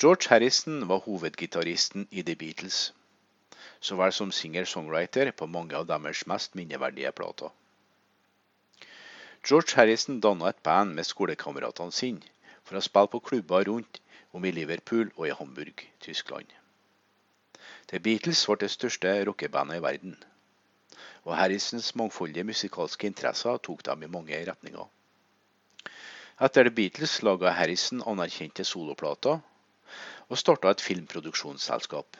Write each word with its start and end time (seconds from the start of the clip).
George 0.00 0.30
Harrison 0.30 0.88
var 0.88 0.98
hovedgitaristen 1.04 2.06
i 2.10 2.22
The 2.22 2.34
Beatles, 2.34 2.76
så 3.80 3.96
vel 4.00 4.12
som 4.16 4.30
singer-songwriter 4.32 5.28
på 5.36 5.48
mange 5.56 5.76
av 5.76 5.84
deres 5.90 6.22
mest 6.30 6.54
minneverdige 6.56 7.10
plater. 7.12 7.50
George 9.44 9.76
Harrison 9.76 10.22
danna 10.24 10.48
et 10.48 10.62
band 10.64 10.96
med 10.96 11.04
skolekameratene 11.04 11.92
sine 11.92 12.32
for 12.62 12.80
å 12.80 12.82
spille 12.86 13.12
på 13.12 13.20
klubber 13.26 13.68
rundt 13.68 14.00
om 14.32 14.46
i 14.48 14.54
Liverpool 14.56 15.12
og 15.18 15.26
i 15.28 15.34
Hamburg, 15.36 15.84
Tyskland. 16.00 16.48
The 17.92 18.00
Beatles 18.00 18.46
ble 18.48 18.56
det 18.64 18.72
største 18.72 19.14
rockebandet 19.28 19.82
i 19.82 19.84
verden, 19.84 20.16
og 21.28 21.36
Harrisons 21.42 21.92
mangfoldige 21.92 22.48
musikalske 22.54 23.12
interesser 23.12 23.60
tok 23.68 23.84
dem 23.92 24.08
i 24.08 24.12
mange 24.16 24.40
retninger. 24.48 24.88
Etter 26.40 26.64
The 26.64 26.76
Beatles 26.80 27.20
laga 27.20 27.52
Harrison 27.60 28.00
anerkjente 28.08 28.64
soloplater, 28.64 29.44
og 30.30 30.38
starta 30.38 30.70
et 30.70 30.80
filmproduksjonsselskap. 30.80 32.16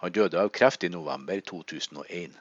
Han 0.00 0.14
døde 0.16 0.40
av 0.40 0.48
kreft 0.56 0.84
i 0.84 0.88
november 0.88 1.42
2001. 1.52 2.32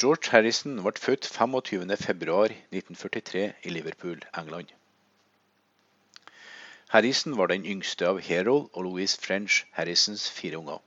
George 0.00 0.32
Harrison 0.32 0.80
ble 0.80 0.96
født 1.00 1.28
25.2.1943 1.28 3.44
i 3.68 3.72
Liverpool, 3.72 4.24
England. 4.36 4.72
Harrison 6.88 7.36
var 7.36 7.52
den 7.52 7.68
yngste 7.68 8.08
av 8.08 8.22
Harold 8.24 8.70
og 8.72 8.88
Louise 8.88 9.20
French 9.20 9.64
Harrisons 9.76 10.30
fire 10.30 10.58
unger. 10.58 10.80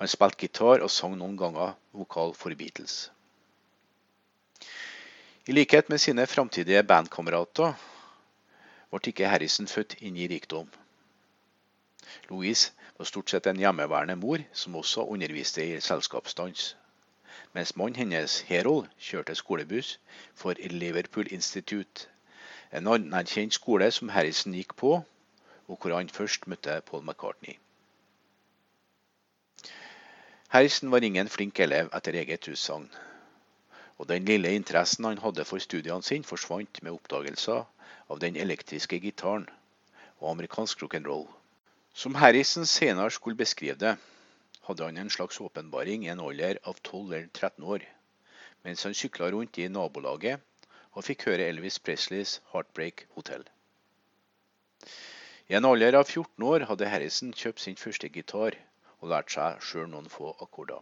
Han 0.00 0.08
spilte 0.08 0.40
gitar 0.40 0.80
og 0.80 0.88
sang 0.88 1.18
noen 1.20 1.36
ganger 1.36 1.76
vokal 1.92 2.32
for 2.32 2.56
Beatles. 2.56 3.10
I 5.48 5.52
likhet 5.52 5.92
med 5.92 6.00
sine 6.00 6.24
framtidige 6.26 6.82
bandkamerater 6.82 7.74
ble 8.90 9.08
ikke 9.12 9.28
Harrison 9.28 9.68
født 9.68 9.98
inn 10.00 10.16
i 10.16 10.28
rikdom. 10.30 10.70
Louise 12.30 12.72
var 12.98 13.08
stort 13.08 13.30
sett 13.30 13.46
en 13.46 13.60
hjemmeværende 13.60 14.16
mor 14.16 14.38
som 14.52 14.76
også 14.76 15.04
underviste 15.04 15.64
i 15.64 15.80
selskapsdans, 15.80 16.76
mens 17.52 17.76
mannen 17.76 17.96
hennes, 17.96 18.40
Herold, 18.40 18.88
kjørte 18.98 19.34
skolebuss 19.34 19.98
for 20.34 20.54
Liverpool 20.58 21.32
Institute, 21.32 22.08
en 22.72 22.86
anerkjent 22.86 23.54
skole 23.54 23.90
som 23.90 24.08
Harrison 24.08 24.54
gikk 24.54 24.76
på, 24.76 24.96
og 25.68 25.78
hvor 25.78 25.96
han 25.96 26.08
først 26.08 26.46
møtte 26.46 26.80
Paul 26.86 27.04
McCartney. 27.04 27.58
Harrison 30.48 30.90
var 30.90 31.02
ingen 31.02 31.28
flink 31.28 31.60
elev 31.60 31.90
etter 31.94 32.18
eget 32.22 32.48
utsagn 32.48 32.90
og 34.00 34.08
den 34.08 34.24
lille 34.24 34.54
interessen 34.56 35.04
han 35.04 35.18
hadde 35.20 35.44
for 35.44 35.60
studiene 35.60 36.02
sine, 36.02 36.24
forsvant 36.24 36.78
med 36.82 36.94
oppdagelser 36.94 37.66
av 38.08 38.20
den 38.22 38.38
elektriske 38.40 38.96
gitaren 39.02 39.44
og 40.20 40.30
amerikansk 40.30 40.80
rock'n'roll. 40.82 41.26
Som 42.00 42.14
Harrison 42.16 42.64
senere 42.64 43.12
skulle 43.12 43.36
beskrive 43.36 43.74
det, 43.76 43.90
hadde 44.64 44.86
han 44.86 44.96
en 44.96 45.10
slags 45.12 45.40
åpenbaring 45.40 46.06
i 46.06 46.08
en 46.08 46.22
alder 46.24 46.56
av 46.64 46.78
12 46.80 47.12
eller 47.12 47.26
13 47.26 47.64
år, 47.74 47.84
mens 48.64 48.84
han 48.88 48.96
sykla 48.96 49.28
rundt 49.34 49.58
i 49.60 49.66
nabolaget 49.68 50.40
og 50.96 51.04
fikk 51.04 51.26
høre 51.28 51.50
Elvis 51.52 51.76
Presleys 51.84 52.38
Heartbreak 52.54 53.04
Hotel. 53.18 53.44
I 55.52 55.58
en 55.60 55.68
alder 55.68 56.00
av 56.00 56.08
14 56.08 56.48
år 56.54 56.64
hadde 56.72 56.88
Harrison 56.88 57.36
kjøpt 57.36 57.66
sin 57.66 57.76
første 57.76 58.08
gitar 58.16 58.56
og 59.02 59.12
lært 59.12 59.36
seg 59.36 59.60
sjøl 59.60 59.92
noen 59.92 60.08
få 60.08 60.32
akkorder. 60.40 60.80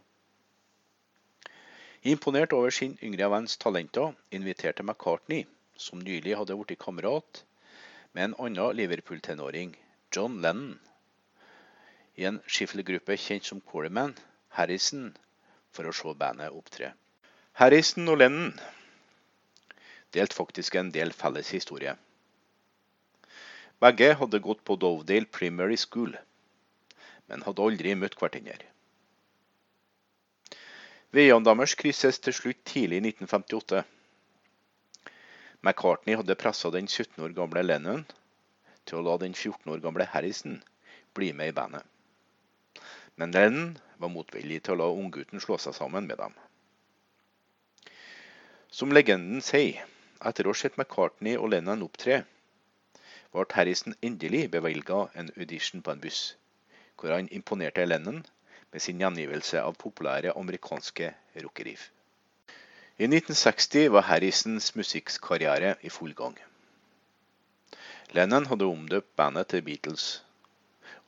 Imponert 2.07 2.55
over 2.55 2.71
sin 2.71 2.95
yngre 3.03 3.27
venns 3.35 3.59
talenter 3.59 4.15
inviterte 4.31 4.87
McCartney, 4.87 5.43
som 5.75 5.99
nylig 5.99 6.39
hadde 6.39 6.55
blitt 6.63 6.79
kamerat 6.79 7.43
med 8.13 8.29
en 8.29 8.39
annen 8.45 8.77
Liverpool-tenåring, 8.79 9.75
John 10.15 10.39
Lennon, 10.41 10.79
i 12.19 12.25
en 12.27 12.41
skiffelgruppe 12.47 13.15
kjent 13.15 13.47
som 13.47 13.61
Coleman, 13.71 14.11
Harrison, 14.57 15.13
for 15.71 15.87
å 15.87 15.95
se 15.95 16.13
bandet 16.19 16.51
opptre. 16.55 16.91
Harrison 17.59 18.11
og 18.11 18.19
Lennon 18.19 18.51
delte 20.15 20.35
faktisk 20.35 20.75
en 20.79 20.91
del 20.91 21.13
felles 21.15 21.51
historie. 21.55 21.93
Begge 23.79 24.09
hadde 24.19 24.41
gått 24.43 24.65
på 24.67 24.75
Dovedale 24.75 25.29
Primary 25.31 25.77
School, 25.79 26.17
men 27.31 27.45
hadde 27.45 27.63
aldri 27.63 27.95
møtt 27.95 28.17
hverandre. 28.19 28.67
Veiene 31.15 31.45
deres 31.47 31.73
krysses 31.79 32.19
til 32.21 32.35
slutt 32.35 32.59
tidlig 32.69 32.99
i 32.99 33.05
1958. 33.13 33.85
McCartney 35.63 36.19
hadde 36.19 36.37
pressa 36.39 36.69
den 36.75 36.87
17 36.87 37.23
år 37.25 37.33
gamle 37.37 37.63
Lennon 37.65 38.03
til 38.85 38.99
å 38.99 39.05
la 39.07 39.15
den 39.23 39.33
14 39.33 39.71
år 39.73 39.81
gamle 39.83 40.05
Harrison 40.11 40.59
bli 41.17 41.31
med 41.33 41.53
i 41.53 41.55
bandet. 41.55 41.88
Men 43.19 43.33
Lennon 43.35 43.71
var 43.99 44.11
motvillig 44.13 44.61
til 44.63 44.77
å 44.77 44.79
la 44.79 44.85
unggutten 44.95 45.41
slå 45.43 45.57
seg 45.59 45.75
sammen 45.75 46.05
med 46.07 46.21
dem. 46.21 46.35
Som 48.71 48.93
legenden 48.95 49.41
sier, 49.43 49.81
etter 50.29 50.47
å 50.47 50.53
ha 50.53 50.59
sett 50.59 50.77
McCartney 50.77 51.35
og 51.35 51.49
Lennon 51.51 51.83
opptre, 51.83 52.21
ble 53.35 53.45
Harrison 53.57 53.97
endelig 54.07 54.45
bevilga 54.53 55.01
en 55.19 55.31
audition 55.35 55.83
på 55.83 55.91
en 55.91 56.03
buss, 56.05 56.21
hvor 56.95 57.11
han 57.11 57.27
imponerte 57.35 57.83
Lennon 57.89 58.23
med 58.71 58.85
sin 58.85 59.03
gjengivelse 59.03 59.65
av 59.67 59.75
populære 59.83 60.37
amerikanske 60.39 61.11
rockeriff. 61.43 61.89
I 62.99 63.07
1960 63.07 63.91
var 63.97 64.07
Harrisons 64.13 64.71
musikkkarriere 64.79 65.75
i 65.83 65.91
full 65.91 66.15
gang. 66.15 66.39
Lennon 68.15 68.47
hadde 68.47 68.71
omdøpt 68.71 69.15
bandet 69.19 69.51
til 69.51 69.67
Beatles, 69.67 70.07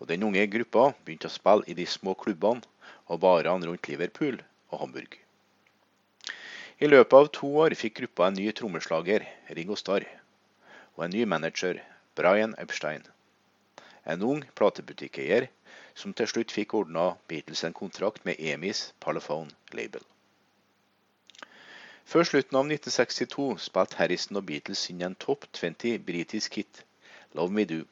og 0.02 0.08
den 0.10 0.24
unge 0.26 0.48
gruppa 0.50 0.88
begynte 1.06 1.30
å 1.30 1.34
spille 1.34 1.68
i 1.70 1.78
de 1.78 1.86
små 1.86 2.16
klubbene 2.18 2.66
og 3.06 3.22
barene 3.22 3.70
rundt 3.70 3.88
Liverpool 3.92 4.40
og 4.72 4.82
Hamburg. 4.82 5.18
I 6.82 6.90
løpet 6.90 7.14
av 7.14 7.30
to 7.38 7.48
år 7.62 7.76
fikk 7.78 8.00
gruppa 8.00 8.28
en 8.28 8.40
ny 8.40 8.48
trommeslager, 8.58 9.28
Ringo 9.54 9.78
Starr, 9.78 10.08
og 10.98 11.04
en 11.06 11.14
ny 11.14 11.28
manager, 11.30 11.78
Brian 12.18 12.56
Epstein. 12.58 13.06
En 14.10 14.26
ung 14.26 14.42
platebutikkeier 14.58 15.46
som 15.94 16.16
til 16.18 16.32
slutt 16.32 16.56
fikk 16.56 16.74
ordna 16.80 17.12
Beatles 17.30 17.62
en 17.68 17.78
kontrakt 17.78 18.26
med 18.26 18.42
Emis 18.42 18.88
Parlophone 19.00 19.54
Label. 19.78 20.02
Før 22.10 22.26
slutten 22.26 22.58
av 22.58 22.66
1962 22.66 23.46
spilte 23.70 24.02
Harrison 24.02 24.42
og 24.42 24.50
Beatles 24.50 24.88
inn 24.90 25.06
en 25.06 25.14
topp 25.16 25.46
20 25.54 26.02
britisk 26.08 26.58
hit, 26.58 26.82
'Love 27.36 27.54
Me 27.54 27.70
Do'. 27.70 27.86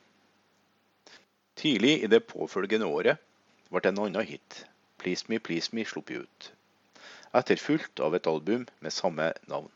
Tidlig 1.60 2.04
i 2.04 2.08
det 2.08 2.22
påfølgende 2.24 2.88
året 2.88 3.18
ble 3.68 3.82
en 3.90 3.98
annen 4.00 4.24
hit, 4.24 4.62
'Please 4.98 5.26
Me 5.28 5.40
Please 5.44 5.74
Me', 5.76 5.84
sluppet 5.84 6.22
ut, 6.24 6.46
etterfulgt 7.36 8.00
av 8.00 8.16
et 8.16 8.28
album 8.32 8.62
med 8.80 8.94
samme 8.96 9.26
navn. 9.52 9.68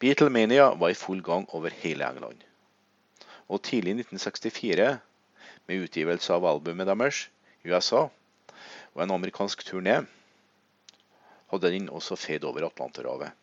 Beatlemania 0.00 0.70
var 0.80 0.94
i 0.94 0.96
full 0.96 1.20
gang 1.26 1.44
over 1.52 1.76
hele 1.82 2.06
England. 2.08 2.40
Og 3.48 3.60
tidlig 3.62 3.92
i 3.92 3.98
1964 3.98 4.88
med 5.68 5.84
utgivelse 5.84 6.32
av 6.32 6.48
albumet 6.48 6.88
deres 6.88 7.20
USA 7.64 8.06
og 8.94 9.04
en 9.04 9.14
amerikansk 9.18 9.66
turné, 9.68 9.98
hadde 11.52 11.74
den 11.76 11.92
også 11.92 12.16
feid 12.16 12.48
over 12.48 12.70
Atlanterhavet. 12.70 13.36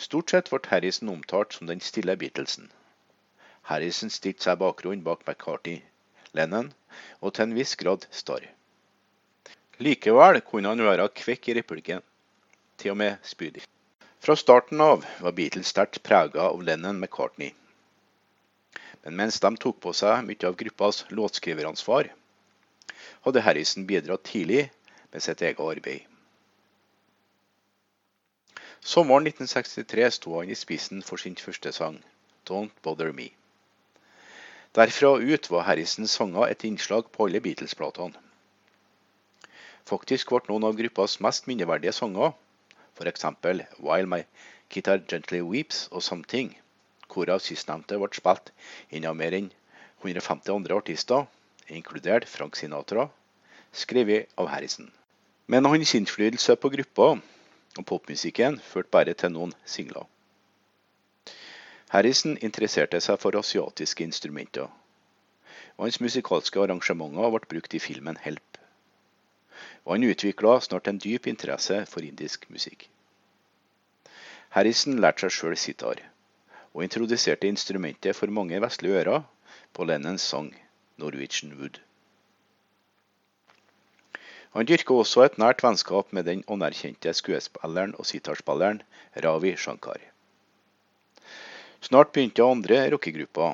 Stort 0.00 0.32
sett 0.32 0.48
ble 0.48 0.64
Harrison 0.72 1.12
omtalt 1.12 1.52
som 1.52 1.68
den 1.68 1.84
stille 1.84 2.16
Beatlesen. 2.16 2.72
Harrison 3.66 4.12
stilte 4.14 4.46
seg 4.46 4.58
bakgrunnen 4.60 5.02
bak 5.06 5.24
McCarthy, 5.26 5.80
Lennon 6.38 6.68
og 7.18 7.32
til 7.34 7.48
en 7.48 7.54
viss 7.56 7.74
grad 7.80 8.04
Starr. 8.14 8.44
Likevel 9.82 10.38
kunne 10.46 10.70
han 10.70 10.82
være 10.86 11.08
kvekk 11.20 11.48
i 11.50 11.56
replikken, 11.58 12.04
til 12.78 12.94
og 12.94 13.00
med 13.00 13.16
spydig. 13.26 13.64
Fra 14.22 14.36
starten 14.38 14.80
av 14.80 15.02
var 15.20 15.34
Beatles 15.34 15.72
sterkt 15.74 15.98
prega 16.06 16.46
av 16.48 16.62
Lennon-McCartney. 16.62 17.50
Men 19.04 19.18
mens 19.18 19.38
de 19.42 19.50
tok 19.62 19.80
på 19.82 19.92
seg 19.94 20.24
mye 20.26 20.48
av 20.48 20.56
gruppas 20.60 21.04
låtskriveransvar, 21.10 22.08
hadde 23.26 23.42
Harrison 23.44 23.86
bidratt 23.86 24.24
tidlig 24.30 24.68
med 25.12 25.24
sitt 25.26 25.42
eget 25.42 25.62
arbeid. 25.62 26.06
Sommeren 28.80 29.26
1963 29.26 30.10
sto 30.20 30.36
han 30.38 30.54
i 30.54 30.58
spissen 30.58 31.02
for 31.02 31.18
sin 31.18 31.34
første 31.34 31.72
sang, 31.74 31.98
'Don't 32.46 32.70
Bother 32.82 33.12
Me'. 33.12 33.34
Derfra 34.76 35.14
ut 35.16 35.46
var 35.50 35.62
Harrisons 35.64 36.12
sanger 36.12 36.50
et 36.52 36.64
innslag 36.68 37.06
på 37.08 37.24
alle 37.24 37.40
Beatles-platene. 37.40 38.18
Faktisk 39.88 40.34
ble 40.34 40.50
noen 40.50 40.66
av 40.68 40.74
gruppas 40.76 41.14
mest 41.24 41.46
minneverdige 41.48 41.94
sanger, 41.96 42.34
f.eks. 42.98 43.24
'While 43.80 44.10
My 44.12 44.18
Guitar 44.68 45.00
Gently 45.08 45.40
Weeps' 45.40 45.86
og 45.92 46.02
'Something', 46.04 46.52
hvorav 47.08 47.40
sistnevnte 47.40 47.96
ble 48.02 48.10
spilt 48.18 48.52
inn 48.90 49.08
av 49.08 49.16
mer 49.16 49.32
enn 49.38 49.48
150 50.04 50.52
andre 50.52 50.76
artister, 50.76 51.24
inkludert 51.72 52.28
Frank 52.28 52.60
Sinatra, 52.60 53.08
skrevet 53.72 54.28
av 54.36 54.52
Harrison. 54.52 54.92
Men 55.46 55.64
hans 55.64 55.94
innflytelse 55.94 56.56
på 56.60 56.68
gruppa 56.76 57.14
og 57.16 57.86
popmusikken 57.86 58.60
førte 58.60 58.92
bare 58.92 59.14
til 59.14 59.32
noen 59.32 59.56
singler. 59.64 60.04
Harrison 61.94 62.34
interesserte 62.42 62.98
seg 63.00 63.20
for 63.22 63.38
asiatiske 63.38 64.02
instrumenter, 64.02 64.66
og 65.76 65.84
hans 65.86 66.00
musikalske 66.02 66.58
arrangementer 66.58 67.30
ble 67.30 67.50
brukt 67.52 67.76
i 67.78 67.80
filmen 67.82 68.18
Help. 68.24 68.58
Og 69.86 69.94
han 69.94 70.06
utvikla 70.08 70.56
snart 70.66 70.90
en 70.90 70.98
dyp 70.98 71.28
interesse 71.30 71.84
for 71.86 72.02
indisk 72.02 72.48
musikk. 72.50 72.88
Harrison 74.56 74.98
lærte 74.98 75.26
seg 75.26 75.36
sjøl 75.36 75.56
sitar, 75.62 76.02
og 76.74 76.82
introduserte 76.82 77.46
instrumentet 77.46 78.18
for 78.18 78.34
mange 78.34 78.58
vestlige 78.66 79.04
ører 79.04 79.22
på 79.72 79.86
Lennons 79.86 80.26
sang 80.32 80.50
'Norwegian 80.98 81.54
Wood'. 81.60 81.78
Han 84.56 84.66
dyrka 84.66 84.94
også 84.94 85.22
et 85.22 85.38
nært 85.38 85.62
vennskap 85.62 86.12
med 86.16 86.26
den 86.26 86.44
anerkjente 86.48 87.14
skuespilleren 87.14 87.94
og 87.94 88.06
sitarspilleren 88.10 88.82
Ravi 89.24 89.56
Shankar. 89.56 90.00
Snart 91.86 92.08
begynte 92.10 92.42
andre 92.42 92.80
rockegrupper, 92.90 93.52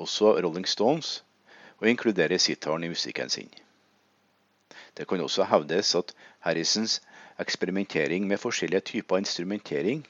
også 0.00 0.30
Rolling 0.40 0.64
Stones, 0.64 1.18
å 1.82 1.88
inkludere 1.90 2.38
sitaren 2.40 2.86
i 2.86 2.88
musikken 2.88 3.28
sin. 3.28 3.50
Det 4.96 5.04
kan 5.10 5.20
også 5.20 5.44
hevdes 5.50 5.90
at 5.98 6.14
Harrisons 6.46 6.94
eksperimentering 7.44 8.24
med 8.30 8.40
forskjellige 8.40 8.86
typer 8.92 9.20
instrumentering 9.20 10.00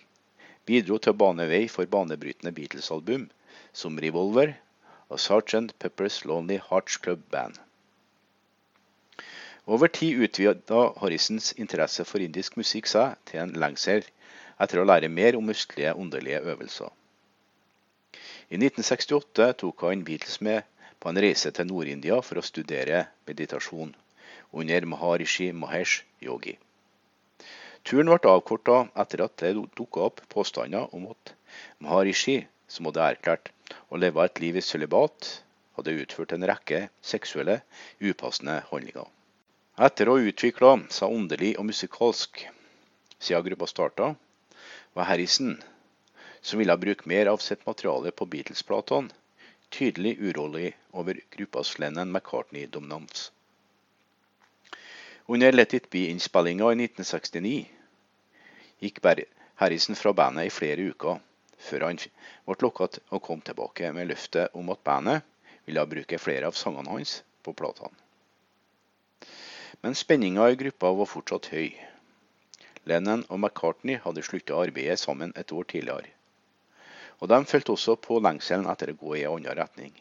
bidro 0.71 1.01
til 1.03 1.17
å 1.17 1.19
bane 1.25 1.49
vei 1.51 1.65
for 1.73 1.91
banebrytende 1.97 2.55
Beatles-album 2.61 3.27
som 3.83 3.99
Revolver 4.07 4.55
og 5.11 5.19
Sgt. 5.19 5.75
Peppers 5.83 6.23
Lonely 6.23 6.63
Hearts 6.71 7.03
Club 7.03 7.27
Band. 7.35 7.59
Over 9.67 9.91
tid 9.91 10.23
utvida 10.29 10.87
Harrisons 11.03 11.57
interesse 11.59 12.07
for 12.07 12.23
indisk 12.23 12.55
musikk 12.63 12.95
seg 12.95 13.19
til 13.27 13.43
en 13.49 13.59
lengsel 13.67 14.07
etter 14.63 14.79
å 14.79 14.87
lære 14.87 15.11
mer 15.11 15.43
om 15.43 15.51
østlige 15.51 15.99
åndelige 15.99 16.47
øvelser. 16.47 16.95
I 18.53 18.59
1968 18.61 19.53
tok 19.61 19.83
han 19.87 20.03
Beatles 20.05 20.41
med 20.45 20.67
på 21.01 21.09
en 21.09 21.19
reise 21.25 21.49
til 21.57 21.65
Nord-India 21.71 22.19
for 22.21 22.37
å 22.37 22.43
studere 22.45 22.99
meditasjon 23.25 23.95
under 24.61 24.87
Maharishi 24.91 25.47
Mahesh 25.57 26.03
Yogi. 26.27 26.53
Turen 27.89 28.13
ble 28.13 28.29
avkorta 28.35 28.83
etter 29.05 29.25
at 29.25 29.39
det 29.41 29.55
dukka 29.57 30.05
opp 30.11 30.21
påstander 30.37 30.93
om 30.93 31.09
at 31.15 31.33
Maharishi, 31.81 32.37
som 32.69 32.91
hadde 32.91 33.09
erklært 33.15 33.49
å 33.89 34.03
leve 34.05 34.29
et 34.29 34.45
liv 34.45 34.61
i 34.61 34.67
sølibat, 34.69 35.33
hadde 35.81 35.97
utført 36.05 36.37
en 36.37 36.45
rekke 36.53 36.85
seksuelle, 37.01 37.63
upassende 38.05 38.61
handlinger. 38.69 39.09
Etter 39.81 40.13
å 40.13 40.21
ha 40.21 40.29
utvikla 40.29 40.77
seg 40.93 41.17
åndelig 41.17 41.55
og 41.57 41.71
musikalsk 41.73 42.45
siden 43.17 43.49
gruppa 43.49 43.73
starta, 43.73 44.15
var 44.93 45.09
Harrison 45.09 45.57
som 46.43 46.59
ville 46.59 46.77
bruke 46.77 47.09
mer 47.09 47.27
av 47.31 47.39
sitt 47.39 47.67
materiale 47.67 48.11
på 48.11 48.27
Beatles-platene, 48.27 49.11
tydelig 49.71 50.17
urolig 50.21 50.73
over 50.91 51.21
gruppas 51.31 51.79
Lennon 51.79 52.13
McCartney-dominans. 52.13 53.31
Under 55.27 55.53
Let 55.53 55.75
It 55.75 55.91
Be-innspillinga 55.91 56.73
i 56.73 56.77
1969 56.85 57.67
gikk 58.83 58.99
Harrison 59.55 59.97
fra 59.97 60.13
bandet 60.13 60.49
i 60.49 60.51
flere 60.51 60.83
uker, 60.91 61.21
før 61.59 61.87
han 61.87 62.01
ble 62.03 62.57
lokka 62.67 62.89
til 62.97 63.15
å 63.15 63.21
komme 63.23 63.47
tilbake 63.47 63.93
med 63.95 64.11
løftet 64.11 64.57
om 64.59 64.73
at 64.75 64.83
bandet 64.85 65.23
ville 65.65 65.87
bruke 65.87 66.19
flere 66.19 66.51
av 66.51 66.59
sangene 66.59 66.91
hans 66.91 67.21
på 67.47 67.55
platene. 67.55 67.95
Men 69.83 69.95
spenninga 69.95 70.49
i 70.51 70.59
gruppa 70.59 70.91
var 70.99 71.11
fortsatt 71.11 71.49
høy. 71.55 71.71
Lennon 72.91 73.23
og 73.29 73.39
McCartney 73.39 74.03
hadde 74.03 74.27
slutta 74.27 74.59
arbeidet 74.59 74.99
sammen 74.99 75.33
et 75.39 75.55
år 75.55 75.71
tidligere. 75.71 76.11
Og 77.23 77.29
de 77.31 77.39
fulgte 77.47 77.77
også 77.77 77.95
på 78.03 78.19
lengselen 78.19 78.67
etter 78.67 78.91
å 78.91 78.99
gå 78.99 79.15
i 79.15 79.23
en 79.23 79.37
annen 79.37 79.55
retning. 79.55 79.93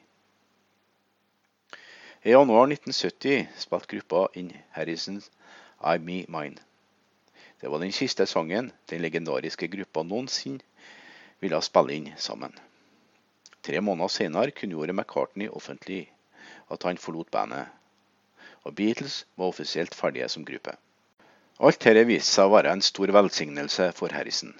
I 2.25 2.33
januar 2.33 2.65
1970 2.65 3.45
spilte 3.61 3.89
gruppa 3.93 4.23
inn 4.41 4.49
Harrisons 4.73 5.29
I 5.85 6.01
Me 6.01 6.23
Mine. 6.33 6.57
Det 7.61 7.69
var 7.69 7.81
den 7.81 7.93
siste 7.93 8.25
sangen 8.25 8.71
den 8.89 9.03
legendariske 9.05 9.69
gruppa 9.69 10.01
noensinne 10.01 10.65
ville 11.41 11.61
spille 11.61 11.93
inn 11.93 12.09
sammen. 12.17 12.57
Tre 13.61 13.81
måneder 13.85 14.09
senere 14.09 14.57
kunngjorde 14.57 14.97
McCartney 14.97 15.49
offentlig 15.49 16.07
at 16.73 16.89
han 16.89 16.97
forlot 16.97 17.29
bandet, 17.33 17.69
og 18.65 18.73
Beatles 18.77 19.27
var 19.37 19.53
offisielt 19.53 19.93
ferdige 19.97 20.29
som 20.29 20.45
gruppe. 20.45 20.73
Alt 21.61 21.85
dette 21.85 22.05
viste 22.09 22.33
seg 22.33 22.49
å 22.49 22.55
være 22.55 22.73
en 22.73 22.81
stor 22.85 23.13
velsignelse 23.13 23.91
for 23.93 24.13
Harrison. 24.17 24.55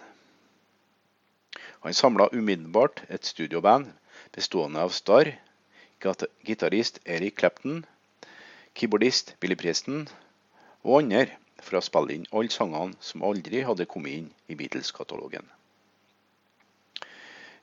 Han 1.84 1.94
samla 1.98 2.28
umiddelbart 2.32 3.00
et 3.10 3.26
studioband 3.26 3.88
bestående 4.36 4.82
av 4.86 4.92
Starr, 4.94 5.32
gitarist 6.46 7.00
Eric 7.06 7.40
Clapton, 7.40 7.80
keyboardist 8.78 9.32
Billy 9.42 9.56
Preston 9.58 10.04
og 10.84 11.00
andre 11.00 11.24
for 11.66 11.80
å 11.80 11.82
spille 11.86 12.14
inn 12.14 12.28
alle 12.30 12.54
sangene 12.54 12.94
som 13.08 13.26
aldri 13.26 13.64
hadde 13.66 13.88
kommet 13.90 14.20
inn 14.20 14.28
i 14.46 14.58
Beatles-katalogen. 14.60 15.48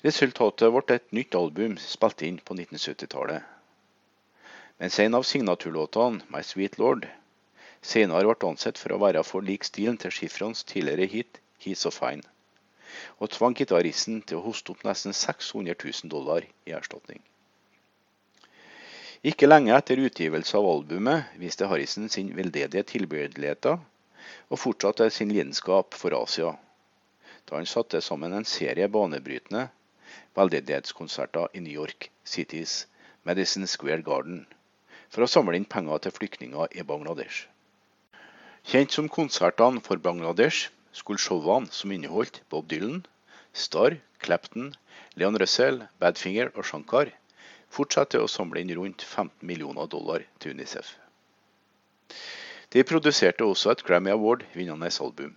Resultatet 0.07 0.75
ble 0.75 0.97
et 0.97 1.15
nytt 1.19 1.39
album 1.39 1.77
spilt 1.83 2.25
inn 2.27 2.41
på 2.43 2.57
1970-tallet. 2.59 3.47
Mens 4.83 4.99
en 5.05 5.19
av 5.19 5.29
signaturlåtene, 5.31 6.25
My 6.35 6.43
Sweet 6.47 6.81
Lord, 6.83 7.07
senere 7.93 8.27
ble 8.27 8.51
ansett 8.51 8.83
for 8.83 8.95
å 8.95 9.01
være 9.07 9.23
for 9.31 9.47
lik 9.47 9.67
stilen 9.71 9.99
til 10.03 10.15
Chiffrons 10.19 10.67
tidligere 10.67 11.07
hit 11.15 11.41
He's 11.63 11.87
So 11.87 11.95
Fine 11.95 12.27
og 13.19 13.33
tvang 13.35 13.57
gitaristen 13.59 14.23
til 14.23 14.39
å 14.39 14.45
hoste 14.47 14.73
opp 14.75 14.85
nesten 14.87 15.17
600 15.17 15.75
000 15.75 16.13
dollar 16.13 16.47
i 16.67 16.75
erstatning. 16.77 17.21
Ikke 19.27 19.49
lenge 19.49 19.75
etter 19.75 19.99
utgivelse 19.99 20.55
av 20.59 20.69
albumet 20.71 21.39
viste 21.43 21.67
Harrison 21.67 22.07
sin 22.13 22.31
veldedige 22.37 22.85
tilbøyeligheter 22.93 23.81
og 24.49 24.61
fortsatte 24.63 25.09
sin 25.11 25.33
lidenskap 25.35 25.97
for 25.99 26.15
Asia, 26.15 26.53
da 27.49 27.57
han 27.59 27.67
satte 27.67 28.01
sammen 28.05 28.37
en 28.37 28.47
serie 28.47 28.87
banebrytende 28.89 29.67
veldedighetskonserter 30.39 31.51
i 31.59 31.65
New 31.65 31.75
York 31.75 32.11
Citys 32.25 32.85
Medicine 33.27 33.67
Square 33.67 34.05
Garden 34.07 34.45
for 35.11 35.25
å 35.25 35.31
samle 35.31 35.59
inn 35.59 35.67
penger 35.69 36.05
til 36.05 36.15
flyktninger 36.15 36.79
i 36.79 36.85
Bangladesh. 36.87 37.47
Kjent 38.69 38.95
som 38.95 39.09
konsertene 39.09 39.83
for 39.85 40.01
Bangladesh 40.05 40.69
skulle 40.99 41.23
showene 41.23 41.71
som 41.73 41.93
inneholdt 41.95 42.43
Bob 42.51 42.69
Dylan, 42.71 43.05
Starr, 43.53 43.99
Clapton, 44.21 44.73
Leon 45.15 45.39
Russell, 45.39 45.85
Badfinger 46.03 46.51
og 46.55 46.67
Shankar, 46.67 47.11
fortsette 47.73 48.21
å 48.21 48.31
samle 48.31 48.63
inn 48.63 48.73
rundt 48.77 49.05
15 49.05 49.47
millioner 49.47 49.89
dollar 49.91 50.25
til 50.43 50.57
Unicef. 50.57 50.97
De 52.75 52.85
produserte 52.85 53.47
også 53.47 53.73
et 53.73 53.85
Grammy 53.85 54.13
Award-vinnende 54.13 54.91
album, 55.05 55.35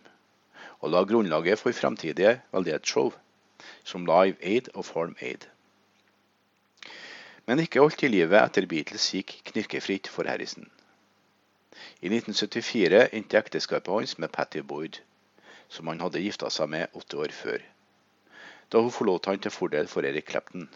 og 0.81 0.91
la 0.91 1.03
grunnlaget 1.07 1.59
for 1.61 1.75
fremtidige 1.77 2.39
veldedighetsshow, 2.51 3.13
som 3.83 4.07
Live 4.09 4.37
Aid 4.41 4.71
og 4.73 4.85
Farm 4.85 5.15
Aid. 5.21 5.45
Men 7.45 7.61
ikke 7.61 7.81
alt 7.83 8.03
i 8.03 8.09
livet 8.11 8.39
etter 8.41 8.67
Beatles 8.69 9.07
gikk 9.13 9.37
knirkefritt 9.51 10.09
for 10.11 10.29
Harrison. 10.29 10.67
I 12.01 12.09
1974 12.09 13.07
endte 13.15 13.39
ekteskapet 13.39 13.93
hans 13.93 14.17
med 14.19 14.31
Patty 14.33 14.61
Boyd 14.65 14.99
som 15.71 15.87
han 15.87 16.01
hadde 16.03 16.21
gifta 16.23 16.49
seg 16.51 16.69
med 16.73 16.97
åtte 16.99 17.19
år 17.23 17.33
før, 17.35 17.63
da 18.71 18.81
hun 18.83 18.91
forlot 18.91 19.29
han 19.31 19.39
til 19.39 19.53
fordel 19.55 19.87
for 19.91 20.07
Erik 20.07 20.27
Clapton. 20.31 20.67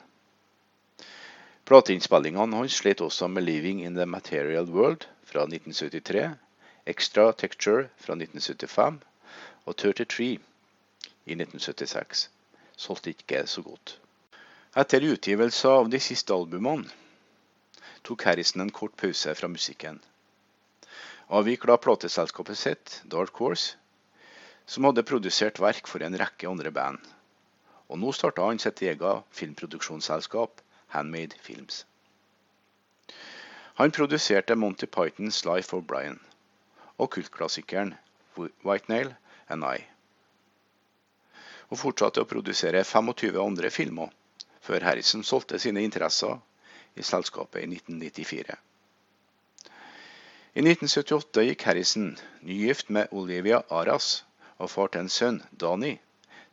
Plateinnspillingene 1.66 2.60
hans 2.62 2.80
slet 2.80 3.02
også 3.02 3.28
med 3.28 3.44
'Living 3.44 3.84
in 3.84 3.96
the 3.96 4.06
Material 4.06 4.68
World' 4.70 5.08
fra 5.26 5.44
1973, 5.50 6.38
'Extra 6.86 7.32
Texture' 7.32 7.90
fra 7.98 8.16
1975 8.16 9.00
og 9.66 9.76
33 9.76 10.40
i 11.26 11.34
1976 11.34 12.30
solgte 12.78 13.10
ikke 13.10 13.48
så 13.48 13.62
godt. 13.62 13.98
Etter 14.78 15.08
utgivelse 15.08 15.72
av 15.72 15.90
de 15.90 16.00
siste 16.00 16.34
albumene 16.36 16.92
tok 18.04 18.28
Harrison 18.28 18.62
en 18.62 18.70
kort 18.70 18.94
pause 19.00 19.34
fra 19.36 19.48
musikken. 19.48 20.02
Avvikla 21.34 21.80
plateselskapet 21.82 22.58
sitt, 22.58 23.02
Dark 23.10 23.40
Horse, 23.42 23.78
som 24.66 24.88
hadde 24.88 25.06
produsert 25.06 25.60
verk 25.62 25.88
for 25.88 26.04
en 26.04 26.18
rekke 26.18 26.50
andre 26.50 26.72
band. 26.74 27.02
Og 27.90 28.00
nå 28.02 28.12
starta 28.18 28.46
han 28.48 28.62
sitt 28.62 28.82
eget 28.82 29.26
filmproduksjonsselskap, 29.38 30.62
Handmade 30.96 31.38
Films. 31.42 31.84
Han 33.76 33.92
produserte 33.92 34.56
Monty 34.56 34.86
Pythons 34.86 35.44
Life 35.46 35.76
of 35.76 35.84
Brian 35.86 36.20
og 36.98 37.12
kultklassikeren 37.12 37.94
White 38.64 38.88
Nail 38.88 39.12
and 39.50 39.66
I. 39.68 39.84
Og 41.70 41.82
fortsatte 41.82 42.24
å 42.24 42.30
produsere 42.30 42.84
25 42.88 43.36
andre 43.42 43.72
filmer, 43.74 44.14
før 44.62 44.86
Harrison 44.88 45.26
solgte 45.28 45.60
sine 45.60 45.84
interesser 45.84 46.40
i 46.96 47.04
selskapet 47.04 47.66
i 47.66 47.68
1994. 47.76 48.56
I 50.56 50.64
1978 50.64 51.44
gikk 51.50 51.68
Harrison, 51.68 52.14
nygift 52.48 52.90
med 52.96 53.12
Olivia 53.12 53.60
Aras, 53.70 54.24
og 54.58 54.72
far 54.72 54.92
til 54.92 55.06
en 55.06 55.12
sønn, 55.12 55.42
Dani, 55.52 55.98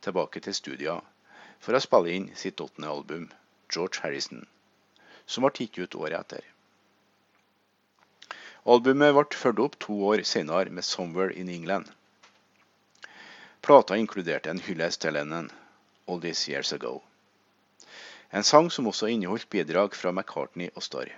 tilbake 0.03 0.41
til 0.43 0.55
studia 0.57 0.99
for 1.63 1.75
å 1.77 1.83
spille 1.83 2.11
inn 2.11 2.31
sitt 2.35 2.61
åttende 2.63 2.91
album, 2.91 3.29
George 3.71 4.03
Harrison, 4.03 4.43
som 5.25 5.45
ble 5.45 5.53
gitt 5.59 5.79
ut 5.79 5.95
året 6.01 6.19
etter. 6.19 6.43
Albumet 8.63 9.15
ble 9.15 9.25
fulgt 9.39 9.61
opp 9.63 9.79
to 9.85 9.95
år 10.09 10.23
senere 10.27 10.69
med 10.69 10.83
'Somewhere 10.83 11.31
in 11.31 11.49
England'. 11.49 11.91
Plata 13.61 13.95
inkluderte 13.95 14.49
en 14.49 14.59
hyllest 14.59 15.01
til 15.01 15.13
Lennon, 15.13 15.51
'All 16.07 16.21
These 16.21 16.51
Years 16.51 16.73
Ago'. 16.73 17.01
En 18.31 18.43
sang 18.43 18.71
som 18.71 18.87
også 18.87 19.07
inneholdt 19.07 19.49
bidrag 19.49 19.95
fra 19.95 20.11
McCartney 20.11 20.69
og 20.75 20.83
Starr. 20.83 21.11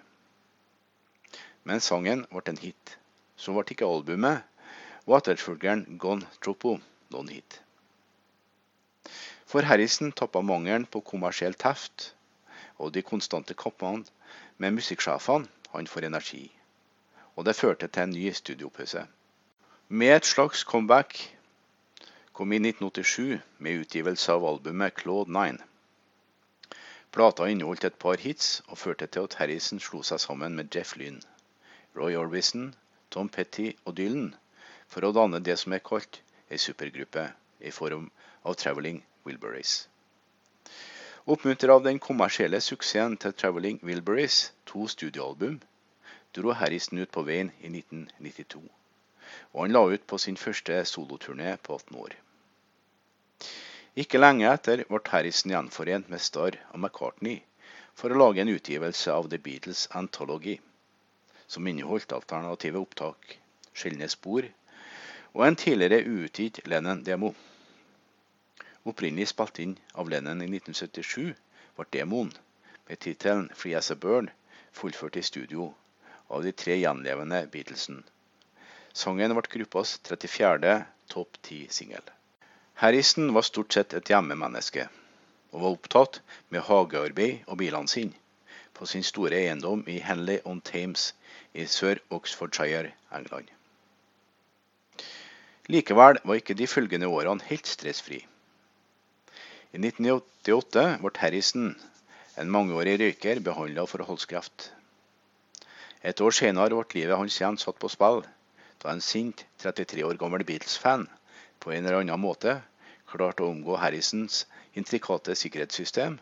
Men 1.64 1.80
sangen 1.80 2.26
ble 2.32 2.42
en 2.48 2.58
hit. 2.58 2.98
Så 3.38 3.54
ble 3.54 3.64
ikke 3.72 3.86
albumet 3.86 4.44
og 5.08 6.00
Gon 6.00 6.24
Tropo' 6.42 6.80
noen 7.12 7.28
hit. 7.30 7.60
For 9.46 9.62
Harrison 9.62 10.12
tappa 10.12 10.42
mangelen 10.42 10.86
på 10.86 11.02
kommersielt 11.06 11.62
heft 11.62 12.16
og 12.78 12.94
de 12.94 13.04
konstante 13.06 13.54
kappene 13.54 14.06
med 14.58 14.74
musikksjefene 14.80 15.48
han 15.76 15.88
får 15.88 16.08
energi, 16.08 16.44
og 17.36 17.46
det 17.46 17.56
førte 17.56 17.88
til 17.88 18.04
en 18.04 18.16
ny 18.16 18.32
studiopause. 18.34 19.06
Med 19.90 20.16
et 20.16 20.26
slags 20.26 20.64
comeback 20.64 21.20
kom 22.34 22.52
i 22.52 22.60
1987 22.60 23.42
med 23.60 23.84
utgivelse 23.86 24.32
av 24.32 24.48
albumet 24.50 24.98
Claude 25.02 25.32
9. 25.32 25.60
Plata 27.12 27.46
inneholdt 27.48 27.86
et 27.86 28.00
par 28.02 28.18
hits 28.18 28.64
og 28.68 28.78
førte 28.78 29.08
til 29.08 29.30
at 29.30 29.38
Harrison 29.40 29.80
slo 29.80 30.02
seg 30.04 30.20
sammen 30.20 30.58
med 30.58 30.74
Jeff 30.76 30.98
Lynn, 30.98 31.22
Roy 31.96 32.18
Orbison, 32.20 32.74
Tom 33.12 33.30
Petty 33.30 33.72
og 33.86 33.96
Dylan 33.98 34.34
for 34.88 35.06
å 35.06 35.14
danne 35.16 35.42
det 35.44 35.58
som 35.62 35.74
er 35.76 35.84
kalt 35.84 36.22
ei 36.50 36.60
supergruppe 36.62 37.26
i 37.60 37.72
form 37.72 38.10
av 38.44 38.58
Traveling 38.62 39.02
Wilburys. 39.26 39.88
Oppmuntret 41.26 41.72
av 41.74 41.84
den 41.86 42.00
kommersielle 42.00 42.60
suksessen 42.62 43.18
til 43.18 43.34
Traveling 43.34 43.80
Wilburys 43.82 44.52
to 44.70 44.86
studioalbum, 44.92 45.58
dro 46.38 46.54
Harrison 46.54 47.02
ut 47.02 47.12
på 47.16 47.24
veien 47.26 47.50
i 47.62 47.72
1992, 47.72 48.62
og 49.54 49.64
han 49.64 49.74
la 49.74 49.82
ut 49.90 50.06
på 50.06 50.20
sin 50.22 50.38
første 50.38 50.78
soloturné 50.92 51.56
på 51.66 51.80
18 51.80 51.98
år. 52.04 52.14
Ikke 54.04 54.22
lenge 54.22 54.52
etter 54.52 54.84
ble 54.90 55.02
Harrison 55.10 55.56
gjenforent 55.56 56.12
med 56.14 56.22
Starr 56.22 56.60
og 56.74 56.80
McCartney 56.84 57.40
for 57.96 58.12
å 58.12 58.20
lage 58.20 58.44
en 58.44 58.52
utgivelse 58.52 59.12
av 59.12 59.32
The 59.32 59.40
Beatles 59.40 59.88
Anthology, 59.96 60.60
som 61.48 61.68
inneholdt 61.72 62.14
alternative 62.14 62.82
opptak, 62.86 63.38
sjeldne 63.74 64.10
spor 64.12 64.46
og 65.36 65.44
en 65.48 65.58
tidligere 65.60 66.06
uutgitt 66.08 66.62
Lennon-demo. 66.72 67.34
Opprinnelig 68.88 69.28
spilt 69.34 69.60
inn 69.60 69.74
av 70.00 70.08
Lennon 70.12 70.44
i 70.46 70.48
1977, 70.48 71.34
ble 71.76 71.86
demoen 71.92 72.32
med 72.88 73.02
tittelen 73.04 73.50
'Free 73.52 73.76
As 73.76 73.92
A 73.92 73.98
Bird' 74.06 74.32
fullført 74.80 75.20
i 75.20 75.24
studio 75.30 75.74
av 76.30 76.44
de 76.46 76.54
tre 76.64 76.78
gjenlevende 76.80 77.42
Beatlesen. 77.52 78.00
Sangen 78.94 79.36
ble 79.36 79.52
gruppas 79.58 79.98
34. 80.08 80.78
topp 81.12 81.42
ti-singel. 81.50 82.08
Harrison 82.80 83.34
var 83.34 83.44
stort 83.50 83.76
sett 83.76 83.94
et 83.94 84.14
hjemmemenneske, 84.14 84.88
og 85.52 85.62
var 85.66 85.76
opptatt 85.76 86.22
med 86.50 86.64
hagearbeid 86.70 87.44
og 87.48 87.60
bilene 87.60 87.92
sine 87.92 88.16
på 88.76 88.88
sin 88.88 89.04
store 89.04 89.36
eiendom 89.44 89.84
i 89.88 90.00
Henley 90.00 90.40
on 90.46 90.62
Thames 90.62 91.14
i 91.54 91.68
Sør-Oxfordshire, 91.76 92.92
England. 93.12 93.52
Likevel 95.66 96.20
var 96.22 96.38
ikke 96.38 96.54
de 96.54 96.68
følgende 96.70 97.08
årene 97.10 97.42
helt 97.50 97.66
stressfri. 97.66 98.20
I 99.74 99.80
1988 99.82 100.84
ble 101.02 101.12
Harrison, 101.18 101.72
en 102.38 102.52
mangeårig 102.54 103.00
røyker, 103.02 103.42
behandla 103.48 103.88
for 103.90 104.06
holdskreft. 104.06 104.70
Et 106.06 106.22
år 106.22 106.36
senere 106.38 106.70
ble 106.70 107.00
livet 107.00 107.18
hans 107.18 107.40
igjen 107.40 107.58
satt 107.58 107.80
på 107.82 107.90
spill 107.90 108.22
da 108.84 108.94
en 108.94 109.02
sint 109.02 109.42
33 109.64 110.06
år 110.06 110.20
gammel 110.22 110.46
Beatles-fan 110.46 111.08
på 111.64 111.74
en 111.74 111.82
eller 111.82 112.04
annen 112.04 112.22
måte 112.22 112.60
klarte 113.10 113.42
å 113.42 113.50
omgå 113.56 113.80
Harrisons 113.82 114.44
intrikate 114.78 115.34
sikkerhetssystem, 115.40 116.20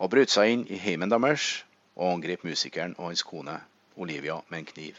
og 0.00 0.12
brøt 0.14 0.32
seg 0.32 0.54
inn 0.54 0.64
i 0.72 0.80
heimen 0.80 1.12
deres 1.12 1.50
og 1.92 2.14
angrep 2.14 2.48
musikeren 2.48 2.96
og 2.96 3.10
hans 3.10 3.26
kone 3.26 3.58
Olivia 4.00 4.40
med 4.48 4.62
en 4.62 4.70
kniv. 4.72 4.96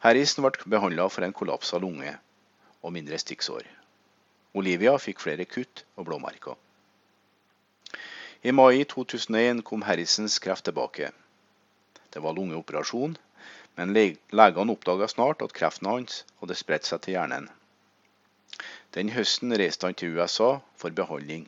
Harrison 0.00 0.46
ble 0.46 0.72
behandla 0.74 1.08
for 1.12 1.26
en 1.26 1.36
kollaps 1.36 1.74
av 1.76 1.84
lunge 1.84 2.16
og 2.80 2.94
mindre 2.96 3.18
stikksår. 3.20 3.64
Olivia 4.56 4.96
fikk 4.98 5.20
flere 5.22 5.46
kutt 5.46 5.84
og 5.96 6.08
blåmerker. 6.08 6.56
I 8.42 8.52
mai 8.56 8.84
2001 8.88 9.64
kom 9.68 9.84
Harrisons 9.84 10.38
kreft 10.40 10.64
tilbake. 10.68 11.10
Det 12.10 12.22
var 12.24 12.34
lungeoperasjon 12.34 13.18
men 13.80 13.94
legene 13.94 14.74
oppdaga 14.74 15.08
snart 15.08 15.42
at 15.44 15.54
kreften 15.56 15.88
hans 15.88 16.24
hadde 16.42 16.56
spredt 16.58 16.88
seg 16.88 17.00
til 17.04 17.16
hjernen. 17.16 17.46
Den 18.96 19.12
høsten 19.14 19.54
reiste 19.56 19.88
han 19.88 19.96
til 19.96 20.18
USA 20.18 20.50
for 20.76 20.96
behandling, 21.00 21.46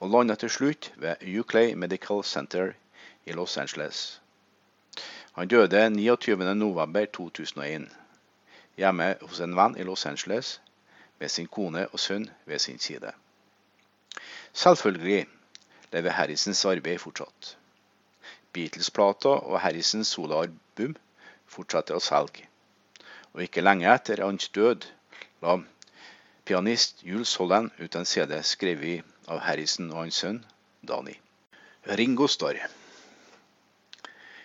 og 0.00 0.14
landet 0.14 0.40
til 0.40 0.52
slutt 0.56 0.92
ved 1.02 1.20
Uclay 1.40 1.74
Medical 1.74 2.22
Center 2.24 2.72
i 3.26 3.36
Los 3.36 3.58
Angeles. 3.58 4.20
Han 5.34 5.48
døde 5.48 5.86
29.11.2001 5.86 7.86
hjemme 8.78 9.16
hos 9.22 9.40
en 9.42 9.56
venn 9.58 9.76
i 9.78 9.86
Los 9.86 10.06
Angeles 10.06 10.60
med 11.18 11.28
sin 11.28 11.48
kone 11.50 11.88
og 11.88 12.00
sønn 12.00 12.30
ved 12.46 12.58
sin 12.62 12.78
side. 12.78 13.12
Selvfølgelig 14.52 15.26
lever 15.92 16.16
Harrisons 16.18 16.64
arbeid 16.70 16.98
fortsatt. 17.02 17.56
Beatles-plata 18.54 19.28
og 19.28 19.60
Harrisons 19.60 20.08
soloalbum 20.14 20.94
fortsatte 21.50 21.98
å 21.98 22.02
selge. 22.02 22.46
Og 23.34 23.42
ikke 23.46 23.66
lenge 23.66 23.90
etter 23.90 24.22
hans 24.22 24.48
død 24.54 24.86
la 25.42 25.58
pianist 26.46 27.02
Jules 27.02 27.34
Holland 27.40 27.74
ut 27.82 27.98
en 27.98 28.06
CD 28.06 28.38
skrevet 28.46 29.02
av 29.26 29.42
Harrison 29.48 29.90
og 29.90 30.04
hans 30.04 30.22
sønn 30.22 30.44
Dani. 30.86 31.18
Ringo 31.98 32.30
Starr. 32.30 32.62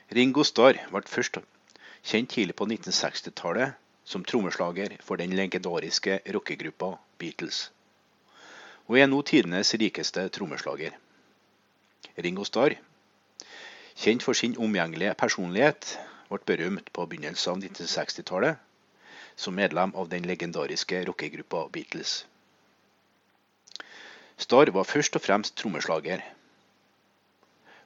Ringo 0.10 0.42
Starr 0.42 0.74
ble 0.90 1.04
først 1.06 1.38
kjent 2.02 2.32
tidlig 2.34 2.56
på 2.58 2.66
1960-tallet 2.66 3.76
som 4.10 4.24
trommeslager 4.26 4.96
for 5.06 5.22
den 5.22 5.36
legendariske 5.38 6.16
rockegruppa 6.34 6.96
Beatles, 7.22 7.60
og 8.90 8.98
er 8.98 9.06
nå 9.12 9.20
tidenes 9.22 9.76
rikeste 9.78 10.24
trommeslager. 10.34 10.96
Ringo 12.18 12.48
Starr, 12.50 12.74
kjent 14.02 14.26
for 14.26 14.34
sin 14.34 14.58
omgjengelige 14.58 15.14
personlighet, 15.14 15.92
ble 16.32 16.42
berømt 16.54 16.90
på 16.90 17.06
begynnelsen 17.12 17.54
av 17.54 17.62
1960-tallet 17.70 18.66
som 19.38 19.54
medlem 19.62 19.94
av 19.94 20.10
den 20.10 20.26
legendariske 20.26 21.04
rockegruppa 21.06 21.68
Beatles. 21.70 22.24
Starr 24.42 24.74
var 24.74 24.90
først 24.90 25.22
og 25.22 25.22
fremst 25.22 25.58
trommeslager. 25.62 26.26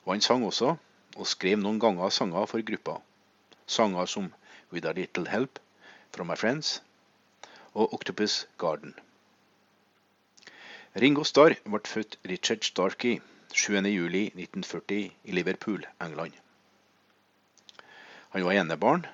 Og 0.07 0.15
han 0.15 0.23
sang 0.23 0.47
også, 0.47 0.77
og 1.15 1.27
skrev 1.29 1.59
noen 1.61 1.79
ganger 1.79 2.09
sanger 2.09 2.45
for 2.49 2.65
gruppa. 2.65 2.99
Sanger 3.67 4.09
som 4.09 4.31
With 4.71 4.87
a 4.89 4.93
Little 4.97 5.29
Help 5.29 5.59
from 6.11 6.27
My 6.27 6.35
Friends 6.35 6.81
og 7.73 7.93
Octopus 7.93 8.45
Garden. 8.57 8.93
Ringo 11.01 11.23
Starr 11.25 11.55
ble 11.65 11.81
født 11.89 12.19
Richard 12.29 12.65
Starkey 12.65 13.19
7.7.1940 13.53 15.11
i 15.23 15.31
Liverpool, 15.37 15.85
England. 16.01 16.33
Han 18.33 18.45
var 18.45 18.57
enebarn, 18.57 19.05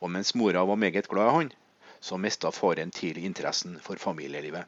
og 0.00 0.10
mens 0.12 0.34
mora 0.34 0.64
var 0.68 0.76
meget 0.76 1.08
glad 1.08 1.30
i 1.30 1.34
han, 1.36 1.52
så 2.00 2.16
mista 2.16 2.50
faren 2.50 2.90
tidlig 2.90 3.24
interessen 3.24 3.78
for 3.80 3.96
familielivet. 3.96 4.64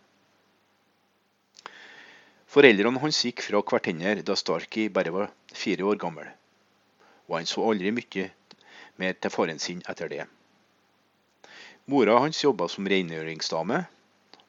Foreldrene 2.48 3.00
hans 3.02 3.18
gikk 3.26 3.42
fra 3.42 3.60
hverandre 3.60 4.22
da 4.22 4.36
Starkey 4.38 4.88
bare 4.88 5.12
var 5.12 5.32
fire 5.52 5.84
år 5.84 6.00
gammel, 6.00 6.28
og 7.28 7.36
han 7.38 7.48
så 7.48 7.64
aldri 7.70 7.92
mye 7.94 8.30
mer 9.00 9.16
til 9.18 9.32
faren 9.32 9.60
sin 9.62 9.82
etter 9.90 10.10
det. 10.12 10.26
Mora 11.86 12.18
hans 12.22 12.40
jobba 12.44 12.68
som 12.72 12.86
rengjøringsdame, 12.88 13.84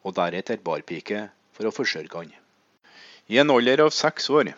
og 0.06 0.14
deretter 0.16 0.62
barpike 0.62 1.26
for 1.56 1.68
å 1.68 1.74
forsørge 1.74 2.14
han. 2.14 2.30
I 3.28 3.40
en 3.42 3.50
alder 3.50 3.82
av 3.82 3.90
seks 3.90 4.28
år 4.30 4.52